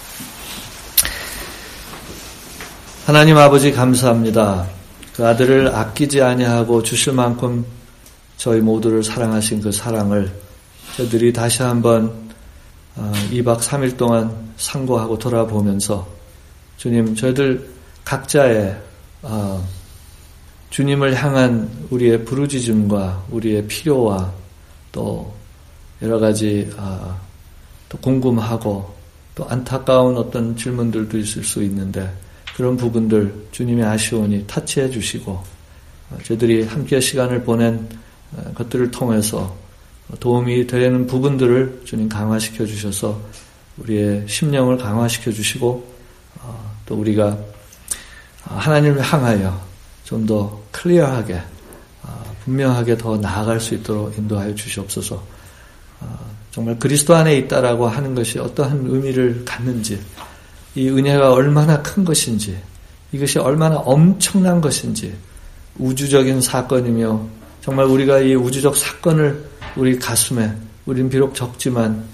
하나님 3.07 3.37
아버지 3.39 3.73
감사합니다. 3.73 4.84
그 5.15 5.27
아들을 5.27 5.69
아끼지 5.75 6.21
아니하고 6.21 6.83
주실 6.83 7.13
만큼 7.13 7.65
저희 8.37 8.61
모두를 8.61 9.03
사랑하신 9.03 9.61
그 9.61 9.71
사랑을 9.71 10.31
저들이 10.97 11.33
다시 11.33 11.63
한번 11.63 12.13
2박 12.97 13.49
어, 13.49 13.57
3일 13.59 13.97
동안 13.97 14.53
상고하고 14.57 15.19
돌아보면서 15.19 16.07
주님 16.77 17.15
저희들 17.15 17.69
각자의 18.05 18.77
어, 19.23 19.67
주님을 20.71 21.15
향한 21.15 21.71
우리의 21.91 22.25
부르짖음과 22.25 23.27
우리의 23.31 23.67
필요와 23.69 24.33
또 24.91 25.33
여러 26.03 26.19
가지 26.19 26.69
어, 26.77 27.17
또 27.89 27.99
궁금하고 27.99 28.93
또 29.37 29.49
안타까운 29.49 30.17
어떤 30.17 30.57
질문들도 30.57 31.19
있을 31.19 31.45
수 31.45 31.63
있는데 31.63 32.13
그런 32.57 32.77
부분들 32.77 33.49
주님의 33.51 33.85
아쉬우니 33.85 34.47
타치해 34.47 34.89
주시고 34.91 35.33
어, 35.33 36.19
저희들이 36.23 36.65
함께 36.65 37.01
시간을 37.01 37.43
보낸 37.43 37.89
어, 38.33 38.53
것들을 38.55 38.91
통해서 38.91 39.57
도움이 40.21 40.67
되는 40.67 41.07
부분들을 41.07 41.83
주님 41.85 42.09
강화시켜 42.09 42.65
주셔서 42.67 43.21
우리의 43.79 44.25
심령을 44.29 44.79
강화시켜 44.79 45.33
주시고 45.33 45.95
어, 46.41 46.77
또 46.87 46.95
우리가 46.97 47.37
하나님을 48.43 49.01
향하여 49.01 49.61
좀 50.05 50.27
더 50.27 50.63
클리어하게 50.71 51.41
분명하게 52.45 52.99
더 52.99 53.17
나아갈 53.17 53.59
수 53.59 53.75
있도록 53.75 54.17
인도하여 54.19 54.55
주시옵소서. 54.55 55.23
정말 56.51 56.79
그리스도 56.79 57.15
안에 57.15 57.37
있다라고 57.39 57.89
하는 57.89 58.15
것이 58.15 58.39
어떠한 58.39 58.85
의미를 58.87 59.45
갖는지 59.47 59.99
이 60.75 60.89
은혜가 60.89 61.33
얼마나 61.33 61.81
큰 61.83 62.05
것인지, 62.05 62.57
이것이 63.13 63.39
얼마나 63.39 63.77
엄청난 63.77 64.61
것인지, 64.61 65.15
우주적인 65.79 66.41
사건이며, 66.41 67.27
정말 67.61 67.87
우리가 67.87 68.21
이 68.21 68.35
우주적 68.35 68.77
사건을 68.77 69.45
우리 69.77 69.99
가슴에, 69.99 70.53
우린 70.87 71.09
비록 71.09 71.35
적지만, 71.35 72.05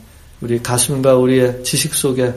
우리 0.41 0.63
가슴과 0.63 1.17
우리의 1.17 1.63
지식 1.65 1.95
속에 1.95 2.33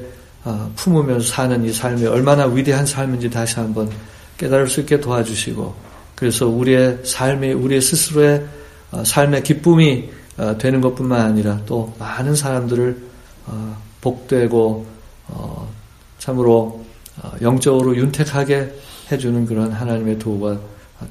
어, 0.46 0.70
품으면서 0.76 1.26
사는 1.26 1.64
이 1.64 1.72
삶이 1.72 2.06
얼마나 2.06 2.46
위대한 2.46 2.86
삶인지 2.86 3.30
다시 3.30 3.56
한번 3.56 3.90
깨달을 4.38 4.68
수 4.68 4.82
있게 4.82 5.00
도와주시고, 5.00 5.74
그래서 6.16 6.48
우리의 6.48 7.00
삶이, 7.06 7.54
우리의 7.54 7.82
스스로의 7.82 8.46
어, 8.92 9.04
삶의 9.06 9.44
기쁨이 9.44 10.10
어, 10.38 10.58
되는 10.58 10.82
것 10.82 10.96
뿐만 10.96 11.22
아니라 11.22 11.62
또 11.66 11.94
많은 11.98 12.36
사람들을 12.36 13.14
복되고 14.02 14.86
참으로 16.24 16.86
어, 17.22 17.32
영적으로 17.42 17.98
윤택하게 17.98 18.74
해주는 19.12 19.46
그런 19.46 19.74
하나님의 19.74 20.20
도구가 20.20 20.58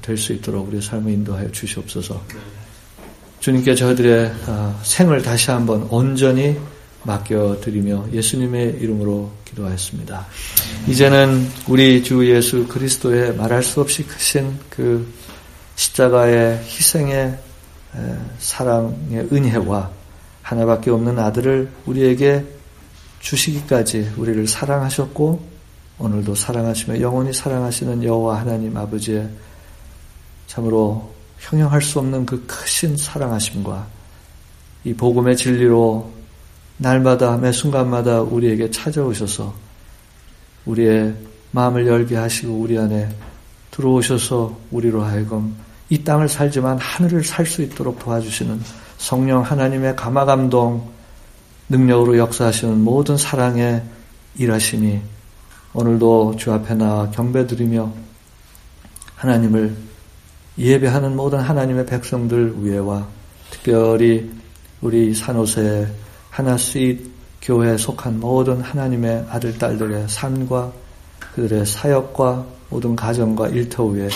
될 0.01 0.17
수 0.17 0.33
있도록 0.33 0.67
우리 0.67 0.81
삶을 0.81 1.11
인도하여 1.11 1.51
주시옵소서. 1.51 2.19
주님께 3.39 3.75
저희들의 3.75 4.33
어, 4.47 4.79
생을 4.81 5.21
다시 5.21 5.51
한번 5.51 5.83
온전히 5.91 6.57
맡겨드리며 7.03 8.07
예수님의 8.11 8.77
이름으로 8.79 9.31
기도하였습니다. 9.45 10.25
이제는 10.87 11.47
우리 11.67 12.01
주 12.01 12.27
예수 12.27 12.67
그리스도의 12.67 13.35
말할 13.35 13.61
수 13.61 13.81
없이 13.81 14.03
크신 14.07 14.57
그 14.69 15.05
십자가의 15.75 16.57
희생의 16.63 17.37
사랑의 18.39 19.27
은혜와 19.31 19.91
하나밖에 20.41 20.89
없는 20.89 21.19
아들을 21.19 21.69
우리에게 21.85 22.62
주시기까지 23.23 24.13
우리를 24.17 24.45
사랑하셨고 24.47 25.53
오늘도 25.97 26.35
사랑하시며 26.35 26.99
영원히 26.99 27.31
사랑하시는 27.33 28.03
여호와 28.03 28.41
하나님 28.41 28.75
아버지의 28.75 29.29
참으로 30.47 31.13
형용할 31.39 31.81
수 31.81 31.99
없는 31.99 32.25
그 32.25 32.45
크신 32.45 32.97
사랑하심과 32.97 33.87
이 34.83 34.93
복음의 34.93 35.37
진리로 35.37 36.11
날마다 36.77 37.37
매 37.37 37.51
순간마다 37.51 38.21
우리에게 38.21 38.69
찾아오셔서 38.69 39.53
우리의 40.65 41.15
마음을 41.51 41.87
열게 41.87 42.17
하시고 42.17 42.53
우리 42.53 42.77
안에 42.77 43.09
들어오셔서 43.71 44.57
우리로 44.71 45.01
하여금 45.01 45.55
이 45.89 46.03
땅을 46.03 46.27
살지만 46.27 46.77
하늘을 46.77 47.23
살 47.23 47.45
수 47.45 47.61
있도록 47.61 47.99
도와주시는 47.99 48.61
성령 48.97 49.41
하나님의 49.41 49.95
감화 49.95 50.25
감동 50.25 50.92
능력으로 51.73 52.19
역사하시는 52.19 52.83
모든 52.83 53.17
사랑의 53.17 53.81
일하심이 54.37 55.01
오늘도 55.73 56.35
주 56.37 56.53
앞에 56.53 56.75
나와 56.75 57.09
경배드리며 57.09 57.91
하나님을 59.15 59.75
예배하는 60.55 61.15
모든 61.15 61.39
하나님의 61.39 61.87
백성들 61.87 62.63
위에와 62.63 63.07
특별히 63.49 64.31
우리 64.81 65.15
산호세 65.15 65.87
하나스윗 66.29 67.11
교회에 67.41 67.77
속한 67.77 68.19
모든 68.19 68.61
하나님의 68.61 69.25
아들, 69.29 69.57
딸들의 69.57 70.07
삶과 70.09 70.71
그들의 71.19 71.65
사역과 71.65 72.45
모든 72.69 72.95
가정과 72.95 73.49
일터 73.49 73.85
위에 73.85 74.09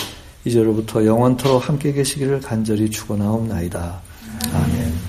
이제로부터 0.44 1.04
영원토록 1.04 1.68
함께 1.68 1.92
계시기를 1.92 2.40
간절히 2.40 2.88
축원하옵나이다. 2.88 4.00
아멘. 4.54 5.07